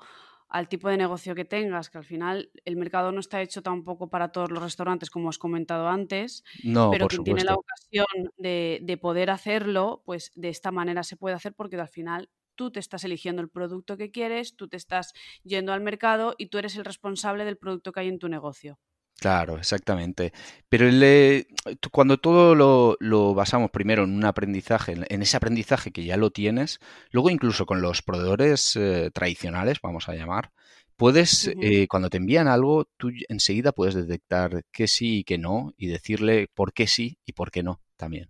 al 0.50 0.68
tipo 0.68 0.90
de 0.90 0.98
negocio 0.98 1.34
que 1.34 1.46
tengas, 1.46 1.90
que 1.90 1.98
al 1.98 2.04
final 2.04 2.52
el 2.66 2.76
mercado 2.76 3.12
no 3.12 3.22
está 3.22 3.42
hecho 3.42 3.64
tampoco 3.64 4.10
para 4.10 4.34
todos 4.34 4.52
los 4.52 4.62
restaurantes, 4.62 5.10
como 5.10 5.30
has 5.30 5.38
comentado 5.38 5.88
antes, 5.88 6.44
no, 6.62 6.92
pero 6.92 7.08
quien 7.08 7.24
tiene 7.24 7.46
la 7.46 7.56
ocasión 7.56 8.34
de, 8.38 8.80
de, 8.82 8.98
poder 8.98 9.30
hacerlo, 9.30 10.04
pues 10.06 10.34
de 10.36 10.50
esta 10.50 10.72
manera 10.72 11.04
se 11.04 11.16
puede 11.16 11.36
hacer 11.36 11.54
porque 11.54 11.78
al 11.78 11.88
final 11.88 12.30
tú 12.56 12.72
te 12.72 12.80
estás 12.80 13.04
eligiendo 13.04 13.42
el 13.42 13.50
producto 13.50 13.98
que 13.98 14.12
quieres, 14.12 14.56
tú 14.56 14.68
te 14.68 14.78
estás 14.78 15.14
yendo 15.44 15.74
al 15.74 15.82
mercado 15.82 16.36
y 16.38 16.48
tú 16.48 16.58
eres 16.58 16.76
el 16.76 16.86
responsable 16.86 17.46
del 17.46 17.58
producto 17.58 17.92
que 17.92 18.02
hay 18.02 18.08
en 18.08 18.20
tu 18.20 18.30
negocio. 18.30 18.80
Claro, 19.22 19.58
exactamente. 19.58 20.34
Pero 20.68 20.90
el, 20.90 21.46
cuando 21.92 22.18
todo 22.18 22.56
lo, 22.56 23.34
basamos 23.36 23.70
primero 23.70 24.04
en 24.04 24.16
un 24.16 24.26
aprendizaje, 24.26 24.94
en 24.94 25.22
ese 25.22 25.38
aprendizaje 25.38 25.92
que 25.92 26.04
ya 26.04 26.18
lo 26.18 26.32
tienes, 26.32 26.80
luego 27.12 27.30
incluso 27.30 27.68
con 27.68 27.84
los 27.84 28.02
proveedores 28.02 28.76
eh, 28.76 29.12
tradicionales, 29.14 29.78
vamos 29.84 30.10
a 30.10 30.16
llamar, 30.16 30.52
puedes, 30.96 31.52
eh, 31.62 31.88
cuando 31.88 32.10
te 32.10 32.18
envían 32.18 32.48
algo, 32.48 32.86
tú 32.98 33.12
enseguida 33.30 33.74
puedes 33.74 33.94
detectar 33.94 34.64
que 34.72 34.88
sí 34.88 35.20
y 35.20 35.24
que 35.24 35.38
no 35.38 35.72
y 35.78 35.86
decirle 35.86 36.48
por 36.56 36.74
qué 36.74 36.88
sí 36.88 37.20
y 37.24 37.34
por 37.34 37.52
qué 37.52 37.62
no 37.62 37.80
también. 37.98 38.28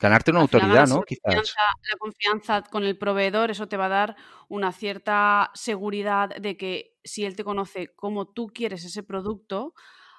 Ganarte 0.00 0.30
una 0.30 0.40
autoridad, 0.40 0.86
¿no? 0.86 1.02
Quizás. 1.02 1.54
La 1.56 1.98
confianza 1.98 2.62
con 2.62 2.84
el 2.84 2.98
proveedor, 2.98 3.50
eso 3.50 3.68
te 3.68 3.76
va 3.76 3.86
a 3.86 3.90
dar 3.90 4.16
una 4.48 4.72
cierta 4.72 5.50
seguridad 5.54 6.30
de 6.36 6.56
que 6.56 6.96
si 7.04 7.24
él 7.24 7.36
te 7.36 7.44
conoce 7.44 7.94
como 7.94 8.26
tú 8.26 8.48
quieres 8.48 8.84
ese 8.84 9.02
producto, 9.02 9.74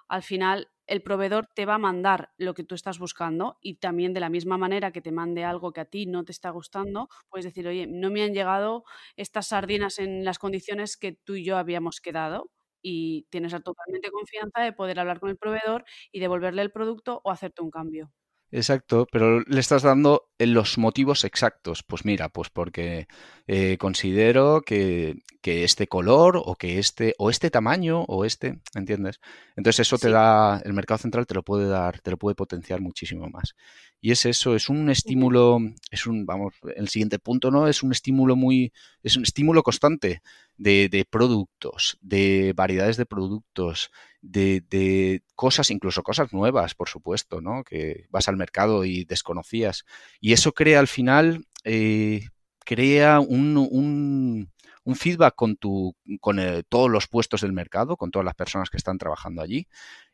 al 0.08 0.24
final 0.24 0.70
el 0.88 1.04
proveedor 1.04 1.48
te 1.54 1.66
va 1.66 1.76
a 1.76 1.78
mandar 1.80 2.32
lo 2.38 2.54
que 2.54 2.64
tú 2.64 2.74
estás 2.74 2.98
buscando 2.98 3.58
y 3.62 3.76
también 3.76 4.14
de 4.14 4.22
la 4.22 4.30
misma 4.30 4.58
manera 4.58 4.92
que 4.92 5.02
te 5.02 5.12
mande 5.12 5.44
algo 5.44 5.74
que 5.74 5.82
a 5.82 5.86
ti 5.86 6.06
no 6.06 6.24
te 6.24 6.32
está 6.32 6.50
gustando, 6.50 7.10
puedes 7.30 7.46
decir, 7.46 7.68
oye, 7.68 7.88
no 7.88 8.10
me 8.10 8.24
han 8.24 8.34
llegado 8.34 8.86
estas 9.18 9.48
sardinas 9.48 10.00
en 10.00 10.24
las 10.24 10.40
condiciones 10.40 10.96
que 10.98 11.12
tú 11.12 11.36
y 11.36 11.44
yo 11.44 11.58
habíamos 11.58 12.00
quedado 12.00 12.50
y 12.82 13.28
tienes 13.30 13.52
totalmente 13.52 14.12
confianza 14.12 14.62
de 14.62 14.72
poder 14.72 15.00
hablar 15.00 15.20
con 15.20 15.30
el 15.30 15.38
proveedor 15.38 15.84
y 16.12 16.20
devolverle 16.22 16.62
el 16.62 16.72
producto 16.72 17.22
o 17.24 17.32
hacerte 17.32 17.62
un 17.62 17.70
cambio. 17.72 18.12
Exacto, 18.50 19.08
pero 19.12 19.42
le 19.42 19.60
estás 19.60 19.84
dando 19.84 20.30
los 20.40 20.78
motivos 20.78 21.26
exactos. 21.26 21.84
Pues 21.84 22.06
mira, 22.06 22.30
pues 22.30 22.50
porque 22.50 23.08
eh, 23.46 23.78
considero 23.78 24.62
que, 24.66 25.16
que, 25.42 25.66
este 25.66 25.88
color 25.88 26.42
o 26.44 26.56
que 26.56 26.80
este 26.80 27.14
o 27.18 27.30
este 27.30 27.50
tamaño 27.52 28.04
o 28.04 28.24
este, 28.24 28.62
¿entiendes? 28.74 29.20
Entonces 29.58 29.82
eso 29.82 29.98
te 29.98 30.10
da, 30.12 30.62
el 30.64 30.72
mercado 30.72 31.00
central 31.00 31.28
te 31.28 31.34
lo 31.34 31.44
puede 31.44 31.68
dar, 31.68 32.00
te 32.00 32.12
lo 32.12 32.18
puede 32.18 32.36
potenciar 32.36 32.80
muchísimo 32.80 33.28
más. 33.30 33.54
Y 34.00 34.12
es 34.12 34.26
eso, 34.26 34.56
es 34.56 34.70
un 34.70 34.90
estímulo, 34.90 35.58
es 35.92 36.08
un, 36.08 36.26
vamos, 36.26 36.54
el 36.76 36.88
siguiente 36.88 37.20
punto, 37.20 37.52
¿no? 37.52 37.68
Es 37.68 37.84
un 37.84 37.92
estímulo 37.92 38.36
muy, 38.38 38.72
es 39.04 39.18
un 39.18 39.24
estímulo 39.24 39.64
constante 39.64 40.22
de, 40.56 40.88
de 40.88 41.04
productos, 41.04 41.98
de 42.02 42.54
variedades 42.56 42.96
de 42.96 43.06
productos, 43.06 43.92
de, 44.30 44.62
de, 44.70 45.24
cosas, 45.36 45.72
incluso 45.72 46.04
cosas 46.04 46.34
nuevas, 46.34 46.76
por 46.76 46.90
supuesto, 46.90 47.42
¿no? 47.42 47.64
Que 47.64 48.06
vas 48.10 48.28
al 48.28 48.38
mercado 48.38 48.86
y 48.86 49.06
desconocías. 49.06 49.86
Y 50.20 50.34
eso 50.34 50.54
crea 50.54 50.80
al 50.80 50.88
final, 50.88 51.46
eh, 51.64 52.28
crea 52.66 53.20
un, 53.20 53.58
un, 53.58 54.52
un, 54.84 54.96
feedback 54.96 55.36
con, 55.36 55.56
tu, 55.56 55.96
con 56.20 56.40
eh, 56.40 56.64
todos 56.68 56.90
los 56.90 57.08
puestos 57.08 57.42
del 57.42 57.54
mercado, 57.54 57.98
con 57.98 58.12
todas 58.12 58.26
las 58.26 58.36
personas 58.36 58.70
que 58.70 58.78
están 58.78 58.98
trabajando 58.98 59.42
allí, 59.42 59.68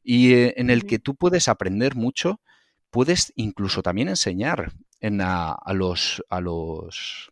y 0.03 0.33
eh, 0.33 0.53
en 0.57 0.69
el 0.69 0.85
que 0.85 0.99
tú 0.99 1.15
puedes 1.15 1.47
aprender 1.47 1.95
mucho, 1.95 2.41
puedes 2.91 3.33
incluso 3.35 3.81
también 3.81 4.09
enseñar 4.09 4.71
en 4.99 5.19
a, 5.21 5.57
los, 5.73 6.23
a, 6.29 6.39
los, 6.39 7.31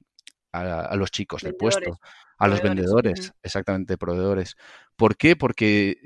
a, 0.52 0.96
los 0.96 1.12
chicos 1.12 1.42
del 1.42 1.56
puesto 1.56 2.00
a 2.42 2.48
los 2.48 2.64
vendedores, 2.64 3.34
exactamente, 3.44 4.00
proveedores. 4.00 4.56
¿Por 4.96 5.16
qué? 5.16 5.36
Porque 5.36 6.00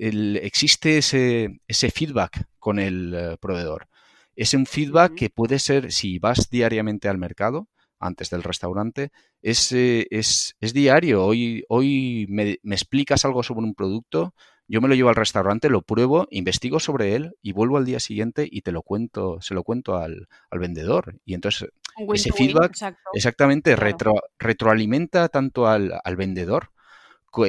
existe 0.44 0.98
ese, 0.98 1.62
ese, 1.66 1.92
feedback 1.92 2.50
con 2.60 2.78
el 2.78 3.14
eh, 3.16 3.38
proveedor. 3.40 3.88
Es 4.36 4.54
un 4.54 4.66
feedback 4.66 5.16
que 5.16 5.30
puede 5.30 5.60
ser, 5.60 5.94
si 5.94 6.20
vas 6.20 6.50
diariamente 6.50 7.08
al 7.08 7.18
mercado, 7.18 7.70
antes 8.00 8.30
del 8.30 8.44
restaurante, 8.44 9.14
es, 9.42 9.72
eh, 9.72 10.08
es, 10.12 10.58
es 10.60 10.74
diario. 10.74 11.24
Hoy, 11.24 11.64
hoy 11.70 12.26
me, 12.28 12.60
me, 12.64 12.76
explicas 12.76 13.24
algo 13.24 13.42
sobre 13.42 13.66
un 13.66 13.74
producto, 13.74 14.34
yo 14.68 14.82
me 14.82 14.90
lo 14.90 14.96
llevo 14.96 15.08
al 15.08 15.16
restaurante, 15.16 15.70
lo 15.70 15.84
pruebo, 15.84 16.28
investigo 16.32 16.82
sobre 16.82 17.16
él 17.16 17.34
y 17.42 17.54
vuelvo 17.54 17.78
al 17.78 17.86
día 17.86 18.02
siguiente 18.02 18.46
y 18.52 18.62
te 18.62 18.74
lo 18.74 18.82
cuento, 18.82 19.40
se 19.40 19.54
lo 19.54 19.64
cuento 19.64 19.96
al, 19.96 20.28
al 20.50 20.60
vendedor. 20.60 21.16
Y 21.24 21.34
entonces 21.34 21.70
ese 22.14 22.32
feedback 22.32 22.76
exactamente 23.14 23.76
retro, 23.76 24.16
retroalimenta 24.40 25.30
tanto 25.30 25.68
al, 25.68 25.94
al, 26.04 26.16
vendedor, 26.16 26.72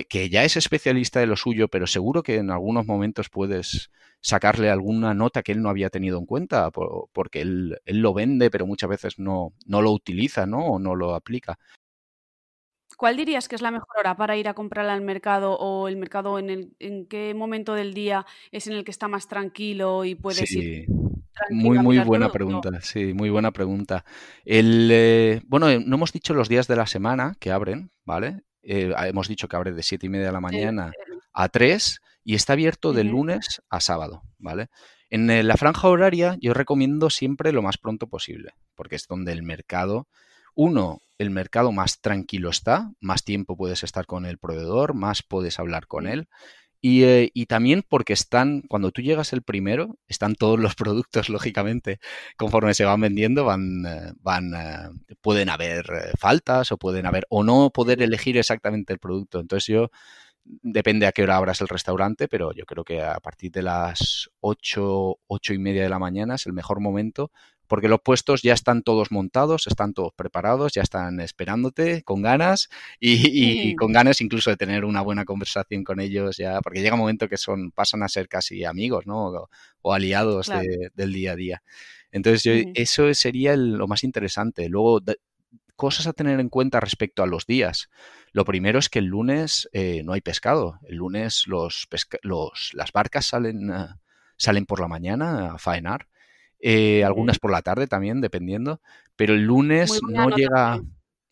que 0.08 0.28
ya 0.28 0.44
es 0.44 0.56
especialista 0.56 1.20
de 1.20 1.26
lo 1.26 1.36
suyo, 1.36 1.68
pero 1.68 1.86
seguro 1.86 2.22
que 2.22 2.36
en 2.36 2.50
algunos 2.50 2.86
momentos 2.86 3.28
puedes 3.28 3.90
sacarle 4.20 4.70
alguna 4.70 5.14
nota 5.14 5.42
que 5.42 5.52
él 5.52 5.62
no 5.62 5.68
había 5.68 5.90
tenido 5.90 6.18
en 6.18 6.26
cuenta, 6.26 6.70
porque 6.70 7.40
él, 7.40 7.78
él 7.84 7.98
lo 7.98 8.12
vende, 8.12 8.50
pero 8.50 8.66
muchas 8.66 8.90
veces 8.90 9.18
no, 9.18 9.52
no 9.66 9.82
lo 9.82 9.92
utiliza, 9.92 10.46
¿no? 10.46 10.66
O 10.66 10.78
no 10.78 10.94
lo 10.96 11.14
aplica. 11.14 11.58
¿Cuál 12.96 13.16
dirías 13.16 13.46
que 13.46 13.56
es 13.56 13.62
la 13.62 13.70
mejor 13.70 13.88
hora 13.98 14.16
para 14.16 14.36
ir 14.36 14.48
a 14.48 14.54
comprar 14.54 14.88
al 14.88 15.02
mercado 15.02 15.56
o 15.58 15.86
el 15.86 15.96
mercado 15.96 16.38
en, 16.38 16.50
el, 16.50 16.72
en 16.78 17.06
qué 17.06 17.34
momento 17.34 17.74
del 17.74 17.92
día 17.92 18.24
es 18.52 18.66
en 18.66 18.72
el 18.72 18.84
que 18.84 18.90
está 18.90 19.06
más 19.06 19.28
tranquilo 19.28 20.04
y 20.04 20.14
puedes 20.14 20.48
sí. 20.48 20.58
ir? 20.58 20.86
Muy, 21.50 21.78
muy 21.78 21.98
buena 21.98 22.30
pregunta, 22.30 22.70
sí, 22.80 23.12
muy 23.14 23.30
buena 23.30 23.52
pregunta. 23.52 24.04
El, 24.44 24.88
eh, 24.92 25.42
bueno, 25.46 25.68
eh, 25.68 25.82
no 25.84 25.96
hemos 25.96 26.12
dicho 26.12 26.34
los 26.34 26.48
días 26.48 26.66
de 26.66 26.76
la 26.76 26.86
semana 26.86 27.36
que 27.38 27.50
abren, 27.50 27.90
¿vale? 28.04 28.42
Eh, 28.62 28.92
hemos 28.96 29.28
dicho 29.28 29.48
que 29.48 29.56
abre 29.56 29.72
de 29.72 29.82
siete 29.82 30.06
y 30.06 30.08
media 30.08 30.26
de 30.26 30.32
la 30.32 30.40
mañana 30.40 30.92
a 31.32 31.48
3 31.48 32.00
y 32.24 32.34
está 32.34 32.54
abierto 32.54 32.92
de 32.92 33.04
lunes 33.04 33.62
a 33.70 33.80
sábado, 33.80 34.22
¿vale? 34.38 34.68
En 35.08 35.46
la 35.46 35.56
franja 35.56 35.88
horaria 35.88 36.36
yo 36.40 36.52
recomiendo 36.52 37.10
siempre 37.10 37.52
lo 37.52 37.62
más 37.62 37.78
pronto 37.78 38.08
posible, 38.08 38.54
porque 38.74 38.96
es 38.96 39.06
donde 39.06 39.32
el 39.32 39.42
mercado 39.42 40.08
uno, 40.56 41.02
el 41.18 41.30
mercado 41.30 41.70
más 41.70 42.00
tranquilo 42.00 42.48
está, 42.48 42.90
más 42.98 43.22
tiempo 43.24 43.56
puedes 43.56 43.84
estar 43.84 44.06
con 44.06 44.24
el 44.24 44.38
proveedor, 44.38 44.94
más 44.94 45.22
puedes 45.22 45.60
hablar 45.60 45.86
con 45.86 46.06
él. 46.06 46.28
Y, 46.80 47.04
eh, 47.04 47.30
y, 47.34 47.46
también 47.46 47.82
porque 47.88 48.12
están, 48.12 48.62
cuando 48.62 48.90
tú 48.92 49.02
llegas 49.02 49.32
el 49.32 49.42
primero, 49.42 49.98
están 50.08 50.34
todos 50.34 50.58
los 50.58 50.74
productos, 50.76 51.28
lógicamente, 51.28 51.98
conforme 52.36 52.74
se 52.74 52.84
van 52.84 53.00
vendiendo, 53.00 53.44
van, 53.44 53.84
eh, 53.86 54.12
van, 54.20 54.54
eh, 54.54 54.90
pueden 55.20 55.48
haber 55.48 55.86
faltas 56.18 56.72
o 56.72 56.78
pueden 56.78 57.06
haber, 57.06 57.26
o 57.30 57.42
no 57.44 57.70
poder 57.70 58.02
elegir 58.02 58.36
exactamente 58.36 58.92
el 58.92 58.98
producto. 58.98 59.40
Entonces 59.40 59.66
yo, 59.66 59.90
depende 60.62 61.06
a 61.06 61.12
qué 61.12 61.22
hora 61.22 61.36
abras 61.36 61.60
el 61.60 61.68
restaurante, 61.68 62.28
pero 62.28 62.52
yo 62.52 62.64
creo 62.66 62.84
que 62.84 63.02
a 63.02 63.18
partir 63.20 63.50
de 63.52 63.62
las 63.62 64.30
8, 64.40 65.18
8 65.26 65.54
y 65.54 65.58
media 65.58 65.82
de 65.82 65.88
la 65.88 65.98
mañana 65.98 66.36
es 66.36 66.46
el 66.46 66.52
mejor 66.52 66.80
momento 66.80 67.30
porque 67.66 67.88
los 67.88 68.00
puestos 68.00 68.42
ya 68.42 68.54
están 68.54 68.82
todos 68.82 69.10
montados, 69.10 69.66
están 69.66 69.92
todos 69.94 70.12
preparados, 70.14 70.72
ya 70.72 70.82
están 70.82 71.20
esperándote 71.20 72.02
con 72.02 72.22
ganas 72.22 72.68
y, 73.00 73.74
con 73.76 73.92
ganas 73.92 74.20
incluso 74.20 74.50
de 74.50 74.56
tener 74.56 74.84
una 74.84 75.02
buena 75.02 75.24
conversación 75.24 75.84
con 75.84 76.00
ellos 76.00 76.36
ya, 76.36 76.60
porque 76.60 76.80
llega 76.80 76.94
un 76.94 77.00
momento 77.00 77.28
que 77.28 77.36
son, 77.36 77.70
pasan 77.72 78.02
a 78.02 78.08
ser 78.08 78.28
casi 78.28 78.64
amigos, 78.64 79.06
¿no? 79.06 79.48
O, 79.82 79.92
aliados 79.92 80.50
del 80.94 81.12
día 81.12 81.32
a 81.32 81.36
día. 81.36 81.62
Entonces, 82.10 82.66
eso 82.74 83.12
sería 83.14 83.56
lo 83.56 83.86
más 83.86 84.02
interesante. 84.02 84.68
Luego, 84.68 85.00
cosas 85.76 86.06
a 86.06 86.12
tener 86.12 86.40
en 86.40 86.48
cuenta 86.48 86.80
respecto 86.80 87.22
a 87.22 87.26
los 87.26 87.46
días. 87.46 87.88
Lo 88.32 88.44
primero 88.44 88.78
es 88.78 88.88
que 88.88 88.98
el 88.98 89.06
lunes 89.06 89.68
eh, 89.72 90.02
no 90.04 90.12
hay 90.12 90.22
pescado. 90.22 90.80
El 90.88 90.96
lunes 90.96 91.44
los, 91.46 91.86
los 92.22 92.70
las 92.74 92.92
barcas 92.92 93.26
salen, 93.26 93.70
uh, 93.70 93.88
salen 94.36 94.66
por 94.66 94.80
la 94.80 94.88
mañana 94.88 95.52
a 95.52 95.58
faenar 95.58 96.08
eh, 96.60 97.04
algunas 97.04 97.38
por 97.38 97.50
la 97.50 97.62
tarde 97.62 97.86
también, 97.86 98.20
dependiendo, 98.20 98.80
pero 99.16 99.34
el 99.34 99.42
lunes 99.42 100.00
no 100.08 100.30
llega... 100.30 100.80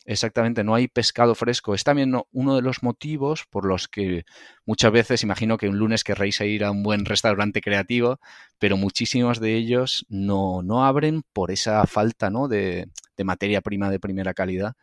Exactamente, 0.07 0.65
no 0.65 0.75
hay 0.75 0.87
pescado 0.87 1.35
fresco. 1.35 1.75
Es 1.75 1.83
también 1.83 2.15
uno 2.31 2.57
de 2.57 2.61
los 2.61 2.83
motivos 2.83 3.47
por 3.49 3.65
los 3.65 3.89
que 3.89 4.27
muchas 4.67 4.93
veces 4.93 5.23
imagino 5.23 5.57
que 5.57 5.67
un 5.67 5.79
lunes 5.79 6.05
querréis 6.05 6.43
ir 6.43 6.63
a 6.65 6.71
un 6.71 6.83
buen 6.83 7.07
restaurante 7.07 7.63
creativo, 7.63 8.21
pero 8.59 8.77
muchísimos 8.77 9.41
de 9.41 9.55
ellos 9.55 10.05
no, 10.11 10.61
no 10.61 10.85
abren 10.85 11.23
por 11.33 11.51
esa 11.51 11.87
falta 11.87 12.29
¿no? 12.29 12.49
de, 12.49 12.89
de, 13.17 13.25
materia 13.25 13.63
prima 13.63 13.91
de 13.91 13.99
primera 13.99 14.35
calidad 14.35 14.75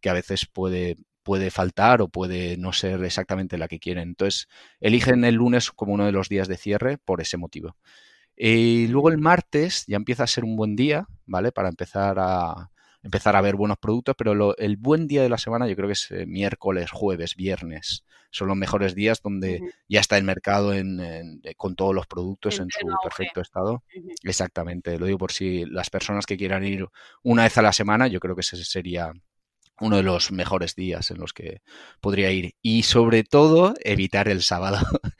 que 0.00 0.08
a 0.08 0.14
veces 0.14 0.46
puede, 0.46 0.96
puede 1.22 1.50
faltar 1.50 2.00
o 2.00 2.08
puede 2.08 2.56
no 2.56 2.72
ser 2.72 3.04
exactamente 3.04 3.58
la 3.58 3.68
que 3.68 3.78
quieren. 3.78 4.08
Entonces, 4.08 4.48
eligen 4.80 5.24
el 5.24 5.34
lunes 5.34 5.70
como 5.70 5.92
uno 5.92 6.06
de 6.06 6.12
los 6.12 6.28
días 6.28 6.48
de 6.48 6.56
cierre 6.56 6.98
por 6.98 7.20
ese 7.20 7.36
motivo. 7.36 7.76
Y 8.42 8.86
luego 8.86 9.10
el 9.10 9.18
martes 9.18 9.84
ya 9.86 9.96
empieza 9.96 10.22
a 10.22 10.26
ser 10.26 10.44
un 10.44 10.56
buen 10.56 10.74
día, 10.74 11.06
¿vale? 11.26 11.52
Para 11.52 11.68
empezar 11.68 12.16
a, 12.18 12.70
empezar 13.02 13.36
a 13.36 13.42
ver 13.42 13.54
buenos 13.54 13.76
productos, 13.76 14.14
pero 14.16 14.56
el 14.56 14.76
buen 14.78 15.06
día 15.06 15.22
de 15.22 15.28
la 15.28 15.36
semana 15.36 15.68
yo 15.68 15.76
creo 15.76 15.88
que 15.88 15.92
es 15.92 16.10
eh, 16.10 16.24
miércoles, 16.24 16.90
jueves, 16.90 17.36
viernes. 17.36 18.02
Son 18.30 18.48
los 18.48 18.56
mejores 18.56 18.94
días 18.94 19.20
donde 19.22 19.60
ya 19.90 20.00
está 20.00 20.16
el 20.16 20.24
mercado 20.24 20.72
en, 20.72 21.00
eh, 21.00 21.54
con 21.54 21.76
todos 21.76 21.94
los 21.94 22.06
productos 22.06 22.60
en, 22.60 22.70
su 22.70 22.86
perfecto 23.02 23.42
estado. 23.42 23.82
Exactamente, 24.22 24.98
lo 24.98 25.04
digo 25.04 25.18
por 25.18 25.32
si 25.32 25.66
las 25.66 25.90
personas 25.90 26.24
que 26.24 26.38
quieran 26.38 26.64
ir 26.64 26.86
una 27.22 27.42
vez 27.42 27.58
a 27.58 27.62
la 27.62 27.74
semana, 27.74 28.06
yo 28.06 28.20
creo 28.20 28.34
que 28.34 28.40
ese 28.40 28.56
sería 28.64 29.12
uno 29.80 29.96
de 29.96 30.02
los 30.02 30.32
mejores 30.32 30.74
días 30.74 31.10
en 31.10 31.18
los 31.18 31.32
que 31.32 31.62
podría 32.00 32.30
ir. 32.30 32.54
Y 32.62 32.82
sobre 32.84 33.24
todo, 33.24 33.74
evitar 33.82 34.28
el 34.28 34.42
sábado. 34.42 34.78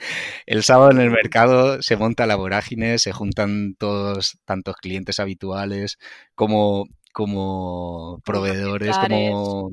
El 0.46 0.62
sábado 0.64 0.90
en 0.90 1.00
el 1.00 1.10
mercado 1.10 1.82
se 1.82 1.96
monta 1.96 2.26
la 2.26 2.36
vorágine, 2.36 2.98
se 2.98 3.12
juntan 3.12 3.74
todos, 3.78 4.38
tantos 4.44 4.76
clientes 4.76 5.20
habituales 5.20 5.98
como 6.34 6.86
como 7.12 8.20
proveedores, 8.24 8.96
como... 8.98 9.70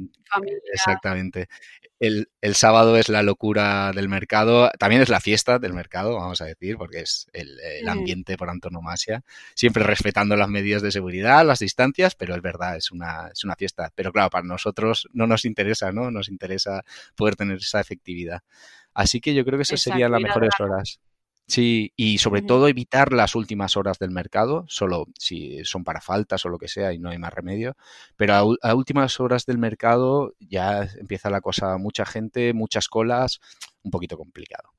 Exactamente. 0.73 1.47
El, 1.99 2.29
el, 2.41 2.53
sábado 2.53 2.95
es 2.97 3.09
la 3.09 3.23
locura 3.23 3.91
del 3.91 4.07
mercado, 4.07 4.69
también 4.77 5.01
es 5.01 5.09
la 5.09 5.19
fiesta 5.19 5.57
del 5.57 5.73
mercado, 5.73 6.15
vamos 6.15 6.41
a 6.41 6.45
decir, 6.45 6.77
porque 6.77 6.99
es 6.99 7.27
el, 7.33 7.59
el 7.59 7.89
ambiente 7.89 8.37
por 8.37 8.49
antonomasia, 8.49 9.23
siempre 9.55 9.83
respetando 9.83 10.35
las 10.35 10.47
medidas 10.47 10.83
de 10.83 10.91
seguridad, 10.91 11.45
las 11.45 11.59
distancias, 11.59 12.13
pero 12.13 12.35
es 12.35 12.41
verdad, 12.41 12.77
es 12.77 12.91
una, 12.91 13.29
es 13.33 13.43
una 13.43 13.55
fiesta. 13.55 13.91
Pero 13.95 14.11
claro, 14.11 14.29
para 14.29 14.45
nosotros 14.45 15.07
no 15.13 15.25
nos 15.25 15.45
interesa, 15.45 15.91
¿no? 15.91 16.11
Nos 16.11 16.29
interesa 16.29 16.83
poder 17.15 17.35
tener 17.35 17.57
esa 17.57 17.79
efectividad. 17.79 18.41
Así 18.93 19.19
que 19.19 19.33
yo 19.33 19.45
creo 19.45 19.57
que 19.57 19.63
esas 19.63 19.81
serían 19.81 20.11
las 20.11 20.21
mejores 20.21 20.51
horas. 20.59 20.99
Sí, 21.47 21.93
y 21.95 22.17
sobre 22.17 22.41
todo 22.41 22.67
evitar 22.67 23.13
las 23.13 23.33
últimas 23.33 23.77
horas 23.77 23.99
del 23.99 24.11
mercado, 24.11 24.65
solo 24.67 25.05
si 25.17 25.63
son 25.63 25.85
para 25.85 26.01
faltas 26.01 26.45
o 26.45 26.49
lo 26.49 26.57
que 26.57 26.67
sea 26.67 26.91
y 26.91 26.99
no 26.99 27.09
hay 27.09 27.17
más 27.19 27.33
remedio. 27.33 27.77
Pero 28.17 28.57
a, 28.61 28.75
últimas 28.75 29.19
horas 29.21 29.45
del 29.45 29.57
mercado 29.57 30.33
ya 30.41 30.83
empieza 30.99 31.29
la 31.29 31.39
cosa, 31.39 31.77
mucha 31.77 32.05
gente, 32.05 32.53
muchas 32.53 32.89
colas, 32.89 33.39
un 33.81 33.91
poquito 33.91 34.17
complicado. 34.17 34.73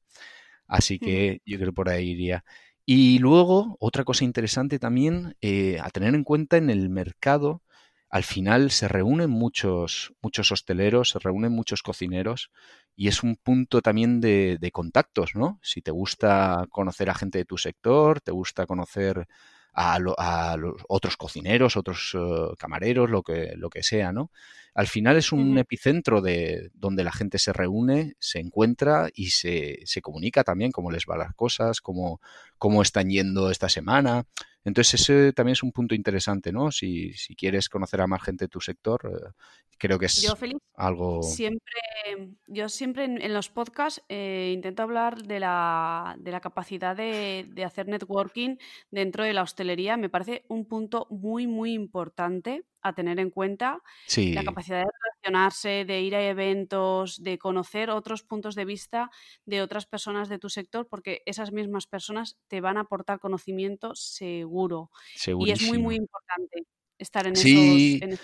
Así 0.66 0.98
que 0.98 1.40
yo 1.46 1.56
creo 1.56 1.70
que 1.70 1.74
por 1.74 1.88
ahí 1.88 2.10
iría. 2.10 2.44
Y 2.84 3.18
luego, 3.18 3.76
otra 3.80 4.04
cosa 4.04 4.24
interesante 4.24 4.78
también 4.78 5.36
eh, 5.40 5.78
a 5.82 5.88
tener 5.90 6.14
en 6.14 6.24
cuenta 6.24 6.58
en 6.58 6.68
el 6.68 6.90
mercado, 6.90 7.62
al 8.10 8.24
final 8.24 8.70
se 8.70 8.88
reúnen 8.88 9.30
muchos, 9.30 10.14
muchos 10.22 10.52
hosteleros, 10.52 11.10
se 11.10 11.18
reúnen 11.18 11.52
muchos 11.52 11.82
cocineros 11.82 12.50
y 12.98 13.06
es 13.06 13.22
un 13.22 13.36
punto 13.36 13.80
también 13.80 14.20
de, 14.20 14.70
contactos, 14.72 15.36
¿no? 15.36 15.60
Si 15.62 15.82
te 15.82 15.92
gusta 15.92 16.66
conocer 16.68 17.08
a 17.08 17.14
gente 17.14 17.38
de 17.38 17.44
tu 17.44 17.56
sector, 17.56 18.20
te 18.20 18.32
gusta 18.32 18.66
conocer 18.66 19.28
a, 19.72 20.00
los 20.00 20.74
otros 20.88 21.16
cocineros, 21.16 21.76
otros 21.76 22.16
eh, 22.18 22.56
camareros, 22.58 23.08
lo 23.08 23.22
que, 23.22 23.52
lo 23.54 23.70
que 23.70 23.84
sea, 23.84 24.12
¿no? 24.12 24.32
Al 24.74 24.88
final 24.88 25.16
es 25.16 25.30
un 25.30 25.58
epicentro 25.58 26.20
de 26.20 26.70
donde 26.74 27.04
la 27.04 27.12
gente 27.12 27.38
se 27.38 27.52
reúne, 27.52 28.14
se 28.18 28.40
encuentra 28.40 29.08
y 29.14 29.30
se, 29.30 29.78
se 29.84 30.02
comunica 30.02 30.42
también 30.42 30.72
cómo 30.72 30.90
les 30.90 31.06
van 31.06 31.20
las 31.20 31.34
cosas, 31.36 31.80
cómo, 31.80 32.20
cómo 32.58 32.82
están 32.82 33.08
yendo 33.08 33.50
esta 33.50 33.68
semana. 33.68 34.26
Entonces 34.64 35.00
ese 35.00 35.32
también 35.32 35.52
es 35.52 35.62
un 35.62 35.72
punto 35.72 35.94
interesante, 35.94 36.52
¿no? 36.52 36.70
Si, 36.70 37.14
si 37.14 37.34
quieres 37.34 37.68
conocer 37.68 38.00
a 38.00 38.06
más 38.06 38.22
gente 38.22 38.44
de 38.44 38.48
tu 38.48 38.60
sector, 38.60 39.00
eh, 39.04 39.30
creo 39.78 39.98
que 39.98 40.06
es 40.06 40.30
algo... 40.74 41.22
Siempre, 41.22 41.80
yo 42.46 42.68
siempre 42.68 43.04
en, 43.04 43.32
los 43.32 43.48
podcasts 43.48 44.02
eh, 44.08 44.50
intento 44.52 44.82
hablar 44.82 45.22
de 45.22 45.40
la, 45.40 46.16
de 46.18 46.32
la 46.32 46.40
capacidad 46.40 46.94
de, 46.94 47.46
de, 47.48 47.64
hacer 47.64 47.86
networking 47.88 48.56
dentro 48.90 49.24
de 49.24 49.32
la 49.32 49.42
hostelería. 49.42 49.96
Me 49.96 50.10
parece 50.10 50.44
un 50.48 50.66
punto 50.66 51.06
muy, 51.08 51.46
muy 51.46 51.72
importante 51.72 52.64
a 52.82 52.92
tener 52.94 53.18
en 53.20 53.30
cuenta. 53.30 53.80
La 54.16 54.44
capacidad 54.44 54.78
de 54.78 54.84
relacionarse, 55.22 55.84
de 55.84 56.00
ir 56.00 56.14
a 56.14 56.22
eventos, 56.28 57.22
de 57.22 57.38
conocer 57.38 57.90
otros 57.90 58.22
puntos 58.22 58.54
de 58.54 58.64
vista 58.64 59.10
de 59.44 59.62
otras 59.62 59.86
personas 59.86 60.28
de 60.28 60.38
tu 60.38 60.48
sector, 60.48 60.86
porque 60.88 61.22
esas 61.26 61.52
mismas 61.52 61.86
personas 61.86 62.38
te 62.48 62.60
van 62.60 62.76
a 62.76 62.82
aportar 62.82 63.20
conocimiento 63.20 63.94
seguro. 63.94 64.90
Y 65.38 65.50
es 65.50 65.62
muy, 65.62 65.78
muy 65.78 65.96
importante 65.96 66.66
estar 66.98 67.26
en 67.26 67.36
sí, 67.36 68.00
esos, 68.02 68.20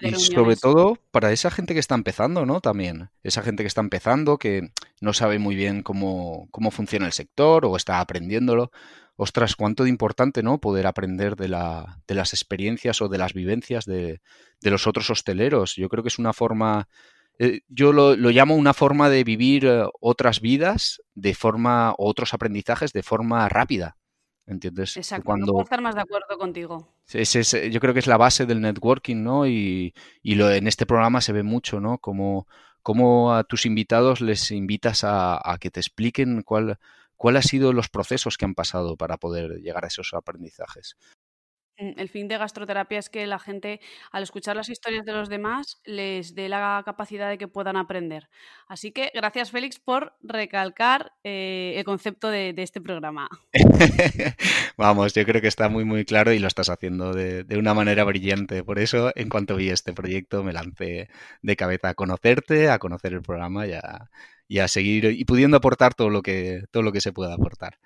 en 0.00 0.14
y 0.14 0.14
sobre 0.14 0.56
todo 0.56 0.98
para 1.10 1.32
esa 1.32 1.50
gente 1.50 1.74
que 1.74 1.80
está 1.80 1.94
empezando, 1.94 2.46
¿no? 2.46 2.60
También, 2.60 3.10
esa 3.22 3.42
gente 3.42 3.62
que 3.62 3.68
está 3.68 3.80
empezando, 3.80 4.38
que 4.38 4.70
no 5.00 5.12
sabe 5.12 5.38
muy 5.38 5.54
bien 5.54 5.82
cómo, 5.82 6.48
cómo 6.50 6.70
funciona 6.70 7.06
el 7.06 7.12
sector 7.12 7.66
o 7.66 7.76
está 7.76 8.00
aprendiéndolo. 8.00 8.70
Ostras, 9.16 9.56
cuánto 9.56 9.84
de 9.84 9.90
importante, 9.90 10.42
¿no? 10.42 10.60
Poder 10.60 10.86
aprender 10.86 11.36
de, 11.36 11.48
la, 11.48 12.00
de 12.06 12.14
las 12.14 12.34
experiencias 12.34 13.00
o 13.00 13.08
de 13.08 13.18
las 13.18 13.32
vivencias 13.32 13.86
de, 13.86 14.20
de 14.60 14.70
los 14.70 14.86
otros 14.86 15.08
hosteleros. 15.08 15.76
Yo 15.76 15.88
creo 15.88 16.02
que 16.02 16.08
es 16.08 16.18
una 16.18 16.34
forma, 16.34 16.88
eh, 17.38 17.60
yo 17.68 17.92
lo, 17.92 18.14
lo, 18.14 18.30
llamo 18.30 18.56
una 18.56 18.74
forma 18.74 19.08
de 19.08 19.24
vivir 19.24 19.64
eh, 19.64 19.84
otras 20.00 20.40
vidas 20.40 21.02
de 21.14 21.34
forma, 21.34 21.92
o 21.92 22.08
otros 22.08 22.34
aprendizajes 22.34 22.92
de 22.92 23.02
forma 23.02 23.48
rápida. 23.48 23.96
¿Entiendes? 24.46 24.96
Exacto, 24.96 25.24
Cuando... 25.24 25.46
no 25.46 25.52
puedo 25.52 25.64
estar 25.64 25.80
más 25.80 25.94
de 25.96 26.02
acuerdo 26.02 26.38
contigo. 26.38 26.92
yo 27.12 27.80
creo 27.80 27.92
que 27.92 27.98
es 27.98 28.06
la 28.06 28.16
base 28.16 28.46
del 28.46 28.60
networking, 28.60 29.22
¿no? 29.22 29.46
Y, 29.46 29.92
y 30.22 30.34
lo, 30.36 30.50
en 30.50 30.68
este 30.68 30.86
programa 30.86 31.20
se 31.20 31.32
ve 31.32 31.42
mucho, 31.42 31.80
¿no? 31.80 31.98
Como, 31.98 32.46
como 32.82 33.34
a 33.34 33.42
tus 33.42 33.66
invitados 33.66 34.20
les 34.20 34.52
invitas 34.52 35.02
a, 35.02 35.40
a 35.42 35.58
que 35.58 35.70
te 35.70 35.80
expliquen 35.80 36.42
cuál, 36.42 36.78
cuál 37.16 37.36
han 37.36 37.42
sido 37.42 37.72
los 37.72 37.88
procesos 37.88 38.38
que 38.38 38.44
han 38.44 38.54
pasado 38.54 38.96
para 38.96 39.16
poder 39.16 39.60
llegar 39.60 39.84
a 39.84 39.88
esos 39.88 40.14
aprendizajes. 40.14 40.96
Mm, 41.78 41.98
el 41.98 42.08
fin 42.08 42.26
de 42.28 42.38
gastroterapia 42.38 42.98
es 42.98 43.10
que 43.10 43.26
la 43.26 43.38
gente, 43.38 43.80
al 44.10 44.22
escuchar 44.22 44.56
las 44.56 44.68
historias 44.68 45.04
de 45.04 45.12
los 45.12 45.28
demás, 45.28 45.80
les 45.84 46.34
dé 46.34 46.48
la 46.48 46.82
capacidad 46.84 47.28
de 47.28 47.38
que 47.38 47.48
puedan 47.48 47.76
aprender. 47.76 48.28
Así 48.66 48.92
que 48.92 49.10
gracias, 49.14 49.50
Félix, 49.50 49.78
por 49.78 50.14
recalcar 50.22 51.12
eh, 51.22 51.74
el 51.76 51.84
concepto 51.84 52.28
de, 52.30 52.54
este 52.56 52.80
programa. 52.80 53.28
Vamos, 54.76 55.14
yo 55.14 55.24
creo 55.24 55.42
que 55.42 55.48
está 55.48 55.68
muy, 55.68 55.84
muy 55.84 56.04
claro 56.04 56.32
y 56.32 56.38
lo 56.38 56.48
estás 56.48 56.70
haciendo 56.70 57.12
de, 57.12 57.44
una 57.58 57.74
manera 57.74 58.04
brillante. 58.04 58.64
Por 58.64 58.78
eso, 58.78 59.12
en 59.14 59.28
cuanto 59.28 59.56
vi 59.56 59.70
este 59.70 59.92
proyecto, 59.92 60.42
me 60.42 60.52
lancé 60.52 61.08
de 61.42 61.56
cabeza 61.56 61.90
a 61.90 61.94
conocerte, 61.94 62.70
a 62.70 62.78
conocer 62.78 63.12
el 63.12 63.22
programa 63.22 63.66
y 63.66 63.72
a, 63.72 64.10
y 64.48 64.58
a 64.60 64.68
seguir 64.68 65.04
y 65.04 65.24
pudiendo 65.24 65.58
aportar 65.58 65.94
todo 65.94 66.10
lo 66.10 66.22
que, 66.22 66.64
todo 66.70 66.82
lo 66.82 66.92
que 66.92 67.00
se 67.00 67.12
pueda 67.12 67.34
aportar 67.34 67.78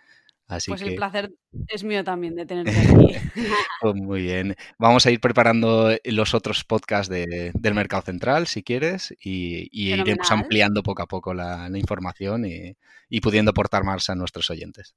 pues 0.67 0.83
el 0.83 0.95
placer 0.95 1.33
es 1.69 1.85
mío 1.85 2.03
también 2.05 2.35
de 2.35 2.47
tenerte 2.47 2.79
aquí. 2.79 3.15
Pues 3.81 3.95
muy 3.95 4.23
bien. 4.23 4.57
Vamos 4.79 5.07
a 5.07 5.11
ir 5.11 5.21
preparando 5.21 5.97
los 6.05 6.35
otros 6.35 6.65
podcasts 6.65 7.09
del 7.09 7.75
Mercado 7.75 8.03
Central, 8.03 8.47
si 8.47 8.63
quieres, 8.63 9.15
y, 9.23 9.69
iremos 9.73 10.31
ampliando 10.31 10.83
poco 10.83 11.03
a 11.03 11.07
poco 11.07 11.33
la, 11.35 11.69
información 11.75 12.45
y, 12.45 13.21
pudiendo 13.21 13.53
aportar 13.53 13.85
más 13.85 14.11
a 14.11 14.15
nuestros 14.15 14.51
oyentes. 14.51 14.95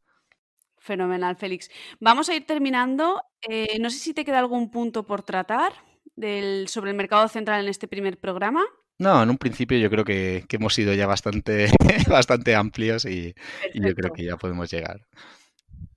Fenomenal, 0.80 1.38
Félix. 1.38 1.70
Vamos 2.00 2.28
a 2.28 2.36
ir 2.36 2.46
terminando. 2.46 3.24
Eh, 3.48 3.78
no 3.80 3.89
sé 3.89 4.00
si 4.00 4.13
te 4.13 4.26
queda 4.26 4.39
algún 4.39 4.70
punto 4.70 5.06
por 5.06 5.24
tratar 5.24 5.72
del, 6.16 6.68
sobre 6.68 6.92
el 6.92 6.98
Mercado 6.98 7.28
Central 7.30 7.63
en 7.63 7.70
este 7.70 7.88
primer 7.88 8.20
programa. 8.20 8.63
No, 9.00 9.24
en 9.24 9.30
un 9.30 9.38
principio 9.38 9.78
yo 9.78 9.89
creo 9.89 10.04
que, 10.04 10.46
hemos 10.50 10.74
sido 10.74 10.94
ya 10.94 11.08
bastante, 11.08 11.68
bastante 12.10 12.54
amplios 12.54 13.06
y 13.06 13.34
yo 13.74 13.96
creo 13.96 14.12
que 14.13 14.26
ya 14.26 14.36
podemos 14.36 14.70
llegar. 14.70 15.08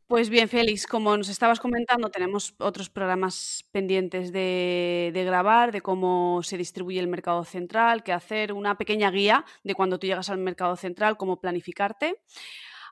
Pues 0.08 0.30
bien, 0.30 0.48
Félix, 0.48 0.86
como 0.86 1.16
nos 1.16 1.28
estabas 1.28 1.58
comentando, 1.58 2.10
tenemos 2.10 2.54
otros 2.58 2.88
programas 2.88 3.64
pendientes 3.72 4.30
de, 4.30 5.10
grabar, 5.26 5.72
de 5.72 5.80
cómo 5.80 6.44
se 6.44 6.56
distribuye 6.56 7.00
el 7.00 7.08
mercado 7.08 7.42
central, 7.44 8.04
que 8.04 8.12
hacer 8.12 8.52
una 8.52 8.78
pequeña 8.78 9.10
guía 9.10 9.44
de 9.64 9.74
cuando 9.74 9.98
tú 9.98 10.06
llegas 10.06 10.30
al 10.30 10.38
mercado 10.38 10.76
central, 10.76 11.16
cómo 11.16 11.40
planificarte. 11.40 12.22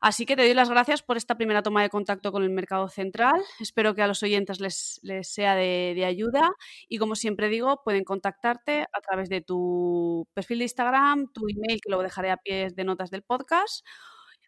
Así 0.01 0.27
que 0.27 0.35
te 0.35 0.43
doy 0.43 0.55
las 0.55 0.71
gracias 0.71 1.03
por 1.03 1.17
esta 1.17 1.37
primera 1.37 1.63
toma 1.63 1.83
de 1.83 1.89
contacto 1.89 2.33
con 2.33 2.43
el 2.43 2.51
mercado 2.51 2.89
central. 2.89 3.41
Espero 3.61 3.95
que 3.95 4.03
a 4.03 4.09
los 4.09 4.23
oyentes 4.25 4.59
les, 4.61 5.01
sea 5.23 5.55
de, 5.55 6.05
ayuda 6.05 6.51
y 6.89 6.99
como 6.99 7.15
siempre 7.15 7.49
digo, 7.49 7.81
pueden 7.85 8.03
contactarte 8.03 8.87
a 8.93 9.01
través 9.01 9.29
de 9.29 9.41
tu 9.41 10.27
perfil 10.35 10.59
de 10.59 10.65
Instagram, 10.65 11.33
tu 11.33 11.49
email, 11.49 11.81
que 11.81 11.91
lo 11.91 12.03
dejaré 12.03 12.33
a 12.33 12.39
pies 12.39 12.75
de 12.75 12.83
notas 12.83 13.11
del 13.13 13.23
podcast 13.23 13.87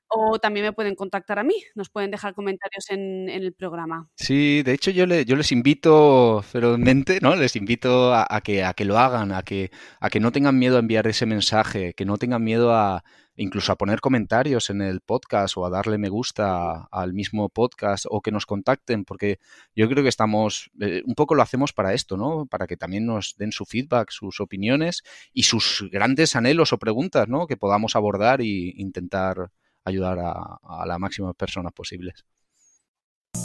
o 0.08 0.38
también 0.38 0.66
me 0.66 0.72
pueden 0.72 0.94
contactar 0.94 1.38
a 1.38 1.42
mí, 1.42 1.54
nos 1.74 1.88
pueden 1.88 2.10
dejar 2.10 2.34
comentarios 2.34 2.90
en, 2.90 3.28
el 3.28 3.52
programa. 3.52 4.08
Sí, 4.14 4.62
de 4.62 4.72
hecho 4.72 4.90
yo, 4.90 5.06
le, 5.06 5.24
yo 5.24 5.36
les 5.36 5.52
invito 5.52 6.42
ferozmente, 6.42 7.18
¿no? 7.20 7.34
Les 7.34 7.56
invito 7.56 8.14
a, 8.14 8.40
que, 8.42 8.64
a 8.64 8.74
que 8.74 8.84
lo 8.84 8.98
hagan, 8.98 9.32
a 9.32 9.42
que, 9.42 9.70
a 10.00 10.10
que 10.10 10.20
no 10.20 10.32
tengan 10.32 10.58
miedo 10.58 10.76
a 10.76 10.80
enviar 10.80 11.06
ese 11.06 11.26
mensaje, 11.26 11.94
que 11.94 12.04
no 12.04 12.18
tengan 12.18 12.44
miedo 12.44 12.74
a 12.74 13.04
incluso 13.36 13.72
a 13.72 13.76
poner 13.76 14.00
comentarios 14.00 14.70
en 14.70 14.80
el 14.80 15.00
podcast 15.00 15.56
o 15.56 15.66
a 15.66 15.70
darle 15.70 15.98
me 15.98 16.08
gusta 16.08 16.88
al 16.90 17.12
mismo 17.12 17.48
podcast 17.48 18.06
o 18.08 18.22
que 18.22 18.32
nos 18.32 18.46
contacten, 18.46 19.04
porque 19.04 19.38
yo 19.74 19.88
creo 19.88 20.02
que 20.02 20.08
estamos, 20.08 20.70
eh, 20.80 21.02
un 21.04 21.14
poco 21.14 21.34
lo 21.34 21.42
hacemos 21.42 21.72
para 21.72 21.92
esto, 21.92 22.16
¿no? 22.16 22.46
Para 22.46 22.66
que 22.66 22.76
también 22.76 23.06
nos 23.06 23.36
den 23.36 23.52
su 23.52 23.66
feedback, 23.66 24.10
sus 24.10 24.40
opiniones 24.40 25.02
y 25.32 25.42
sus 25.44 25.86
grandes 25.92 26.34
anhelos 26.34 26.72
o 26.72 26.78
preguntas, 26.78 27.28
¿no? 27.28 27.46
Que 27.46 27.56
podamos 27.56 27.94
abordar 27.94 28.40
e 28.40 28.72
intentar 28.76 29.50
ayudar 29.86 30.18
a, 30.18 30.58
a 30.62 30.86
las 30.86 30.98
máximas 30.98 31.34
personas 31.34 31.72
posibles. 31.72 32.24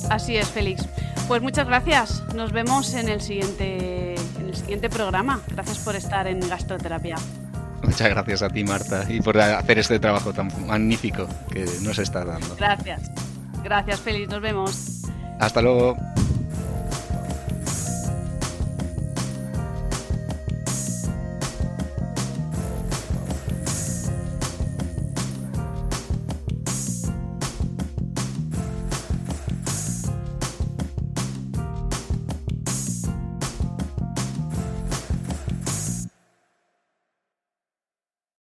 Así 0.10 0.36
es, 0.36 0.49
Félix. 0.49 0.88
Pues 1.27 1.41
muchas 1.41 1.67
gracias. 1.67 2.23
Nos 2.36 2.51
vemos 2.51 2.93
en 2.93 3.08
el 3.08 3.21
siguiente, 3.21 4.15
el 4.15 4.56
siguiente 4.56 4.89
programa. 4.89 5.41
Gracias 5.47 5.80
por 5.80 5.95
estar 5.95 6.27
en 6.27 6.39
Gastroterapia. 6.41 7.15
Muchas 7.84 8.10
gracias 8.10 8.41
a 8.43 8.49
ti, 8.49 8.63
Marta, 8.63 9.06
y 9.10 9.21
por 9.21 9.39
hacer 9.39 9.80
este 9.80 9.99
trabajo 9.99 10.34
tan 10.34 10.49
magnífico 10.67 11.27
que 11.51 11.65
nos 11.82 11.97
está 11.99 12.23
dando. 12.23 12.56
Gracias. 12.56 13.12
Gracias, 13.63 13.99
Félix. 14.01 14.30
Nos 14.30 14.41
vemos. 14.41 15.01
Hasta 15.39 15.62
luego. 15.62 15.95